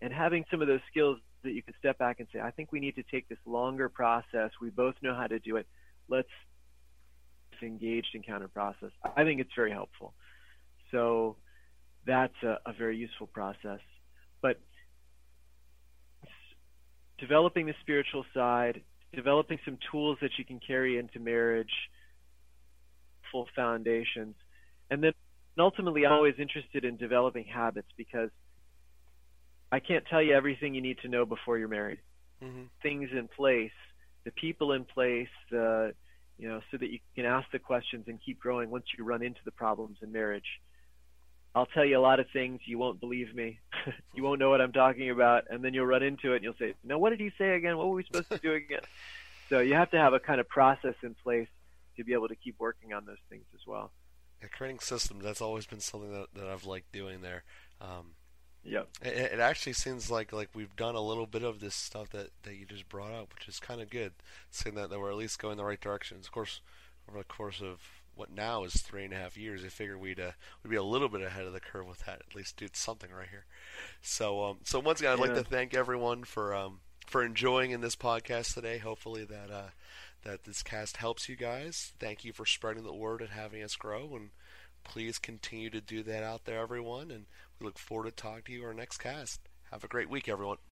And 0.00 0.12
having 0.12 0.44
some 0.50 0.62
of 0.62 0.68
those 0.68 0.80
skills 0.90 1.18
that 1.42 1.52
you 1.52 1.62
can 1.62 1.74
step 1.78 1.98
back 1.98 2.20
and 2.20 2.28
say, 2.32 2.40
I 2.40 2.50
think 2.50 2.72
we 2.72 2.80
need 2.80 2.96
to 2.96 3.02
take 3.02 3.28
this 3.28 3.38
longer 3.46 3.88
process. 3.88 4.50
We 4.60 4.70
both 4.70 4.94
know 5.02 5.14
how 5.14 5.26
to 5.26 5.38
do 5.38 5.56
it. 5.56 5.66
Let's 6.08 6.28
engaged 7.62 8.14
encounter 8.14 8.48
process. 8.48 8.90
I 9.16 9.24
think 9.24 9.40
it's 9.40 9.50
very 9.54 9.70
helpful. 9.70 10.14
So 10.90 11.36
that's 12.06 12.34
a, 12.42 12.58
a 12.66 12.72
very 12.72 12.96
useful 12.96 13.26
process. 13.26 13.80
But 14.42 14.58
developing 17.18 17.66
the 17.66 17.74
spiritual 17.80 18.24
side, 18.32 18.82
developing 19.14 19.58
some 19.64 19.78
tools 19.90 20.18
that 20.22 20.30
you 20.38 20.44
can 20.44 20.60
carry 20.64 20.98
into 20.98 21.18
marriage, 21.20 21.72
full 23.30 23.46
foundations, 23.54 24.34
and 24.90 25.02
then 25.02 25.12
ultimately 25.58 26.06
I'm 26.06 26.12
always 26.12 26.34
interested 26.38 26.84
in 26.84 26.96
developing 26.96 27.44
habits 27.44 27.88
because 27.96 28.30
I 29.72 29.80
can't 29.80 30.04
tell 30.06 30.22
you 30.22 30.34
everything 30.34 30.74
you 30.74 30.80
need 30.80 30.98
to 30.98 31.08
know 31.08 31.24
before 31.24 31.58
you're 31.58 31.68
married. 31.68 32.00
Mm-hmm. 32.42 32.64
Things 32.82 33.10
in 33.12 33.28
place, 33.28 33.72
the 34.24 34.30
people 34.32 34.72
in 34.72 34.84
place, 34.84 35.28
the 35.50 35.94
you 36.38 36.48
know, 36.48 36.60
so 36.70 36.78
that 36.78 36.90
you 36.90 36.98
can 37.14 37.26
ask 37.26 37.50
the 37.52 37.58
questions 37.58 38.04
and 38.08 38.18
keep 38.24 38.40
growing 38.40 38.70
once 38.70 38.86
you 38.96 39.04
run 39.04 39.22
into 39.22 39.40
the 39.44 39.50
problems 39.50 39.98
in 40.00 40.10
marriage. 40.10 40.60
I'll 41.54 41.66
tell 41.66 41.84
you 41.84 41.98
a 41.98 42.00
lot 42.00 42.18
of 42.18 42.26
things 42.32 42.60
you 42.64 42.78
won't 42.78 42.98
believe 42.98 43.34
me. 43.34 43.58
you 44.14 44.22
won't 44.22 44.38
know 44.38 44.48
what 44.48 44.60
I'm 44.60 44.72
talking 44.72 45.10
about, 45.10 45.44
and 45.50 45.62
then 45.62 45.74
you'll 45.74 45.86
run 45.86 46.02
into 46.02 46.32
it 46.32 46.36
and 46.36 46.44
you'll 46.44 46.54
say, 46.58 46.74
"No, 46.82 46.98
what 46.98 47.10
did 47.10 47.20
he 47.20 47.30
say 47.36 47.56
again? 47.56 47.76
What 47.76 47.88
were 47.88 47.94
we 47.94 48.04
supposed 48.04 48.30
to 48.30 48.38
do 48.38 48.54
again?" 48.54 48.80
so 49.50 49.58
you 49.58 49.74
have 49.74 49.90
to 49.90 49.98
have 49.98 50.14
a 50.14 50.20
kind 50.20 50.40
of 50.40 50.48
process 50.48 50.94
in 51.02 51.14
place 51.22 51.48
to 51.96 52.04
be 52.04 52.14
able 52.14 52.28
to 52.28 52.36
keep 52.36 52.58
working 52.58 52.94
on 52.94 53.04
those 53.04 53.18
things 53.28 53.44
as 53.54 53.60
well. 53.66 53.90
Yeah, 54.40 54.48
creating 54.48 54.78
systems 54.78 55.22
that's 55.22 55.42
always 55.42 55.66
been 55.66 55.80
something 55.80 56.10
that, 56.12 56.28
that 56.34 56.48
I've 56.48 56.64
liked 56.64 56.92
doing 56.92 57.20
there. 57.20 57.44
Um, 57.80 58.12
yeah, 58.64 58.82
it, 59.02 59.32
it, 59.32 59.40
actually 59.40 59.72
seems 59.72 60.10
like 60.10 60.32
like 60.32 60.50
we've 60.54 60.74
done 60.76 60.94
a 60.94 61.00
little 61.00 61.26
bit 61.26 61.42
of 61.42 61.60
this 61.60 61.74
stuff 61.74 62.10
that, 62.10 62.30
that 62.42 62.54
you 62.56 62.66
just 62.66 62.88
brought 62.88 63.12
up, 63.12 63.32
which 63.34 63.48
is 63.48 63.58
kind 63.58 63.80
of 63.80 63.90
good, 63.90 64.12
saying 64.50 64.76
that, 64.76 64.90
that 64.90 65.00
we're 65.00 65.10
at 65.10 65.16
least 65.16 65.38
going 65.38 65.56
the 65.56 65.64
right 65.64 65.80
direction. 65.80 66.18
Of 66.18 66.30
course, 66.30 66.60
over 67.08 67.18
the 67.18 67.24
course 67.24 67.60
of 67.62 67.80
what 68.14 68.30
now 68.30 68.64
is 68.64 68.74
three 68.74 69.04
and 69.04 69.14
a 69.14 69.16
half 69.16 69.36
years. 69.36 69.64
I 69.64 69.68
figure 69.68 69.96
we'd 69.96 70.20
uh, 70.20 70.32
we'd 70.62 70.70
be 70.70 70.76
a 70.76 70.82
little 70.82 71.08
bit 71.08 71.22
ahead 71.22 71.46
of 71.46 71.54
the 71.54 71.60
curve 71.60 71.86
with 71.86 72.00
that. 72.00 72.20
At 72.28 72.36
least 72.36 72.56
do 72.58 72.68
something 72.72 73.10
right 73.10 73.28
here. 73.30 73.46
So 74.02 74.44
um, 74.44 74.58
so 74.64 74.78
once 74.78 75.00
again, 75.00 75.12
I'd 75.12 75.18
yeah. 75.18 75.24
like 75.24 75.34
to 75.36 75.44
thank 75.44 75.74
everyone 75.74 76.24
for 76.24 76.54
um, 76.54 76.80
for 77.06 77.24
enjoying 77.24 77.70
in 77.70 77.80
this 77.80 77.96
podcast 77.96 78.54
today. 78.54 78.76
Hopefully 78.76 79.24
that 79.24 79.50
uh, 79.50 79.70
that 80.24 80.44
this 80.44 80.62
cast 80.62 80.98
helps 80.98 81.28
you 81.28 81.36
guys. 81.36 81.92
Thank 81.98 82.24
you 82.24 82.32
for 82.32 82.44
spreading 82.44 82.84
the 82.84 82.92
word 82.92 83.20
and 83.20 83.30
having 83.30 83.62
us 83.62 83.74
grow. 83.74 84.14
And 84.14 84.30
please 84.84 85.18
continue 85.18 85.70
to 85.70 85.80
do 85.80 86.02
that 86.04 86.22
out 86.22 86.44
there, 86.44 86.60
everyone. 86.60 87.10
And 87.10 87.26
we 87.58 87.66
look 87.66 87.78
forward 87.78 88.04
to 88.04 88.10
talking 88.10 88.42
to 88.46 88.52
you 88.52 88.64
our 88.64 88.74
next 88.74 88.98
cast. 88.98 89.40
Have 89.70 89.84
a 89.84 89.88
great 89.88 90.10
week, 90.10 90.28
everyone. 90.28 90.58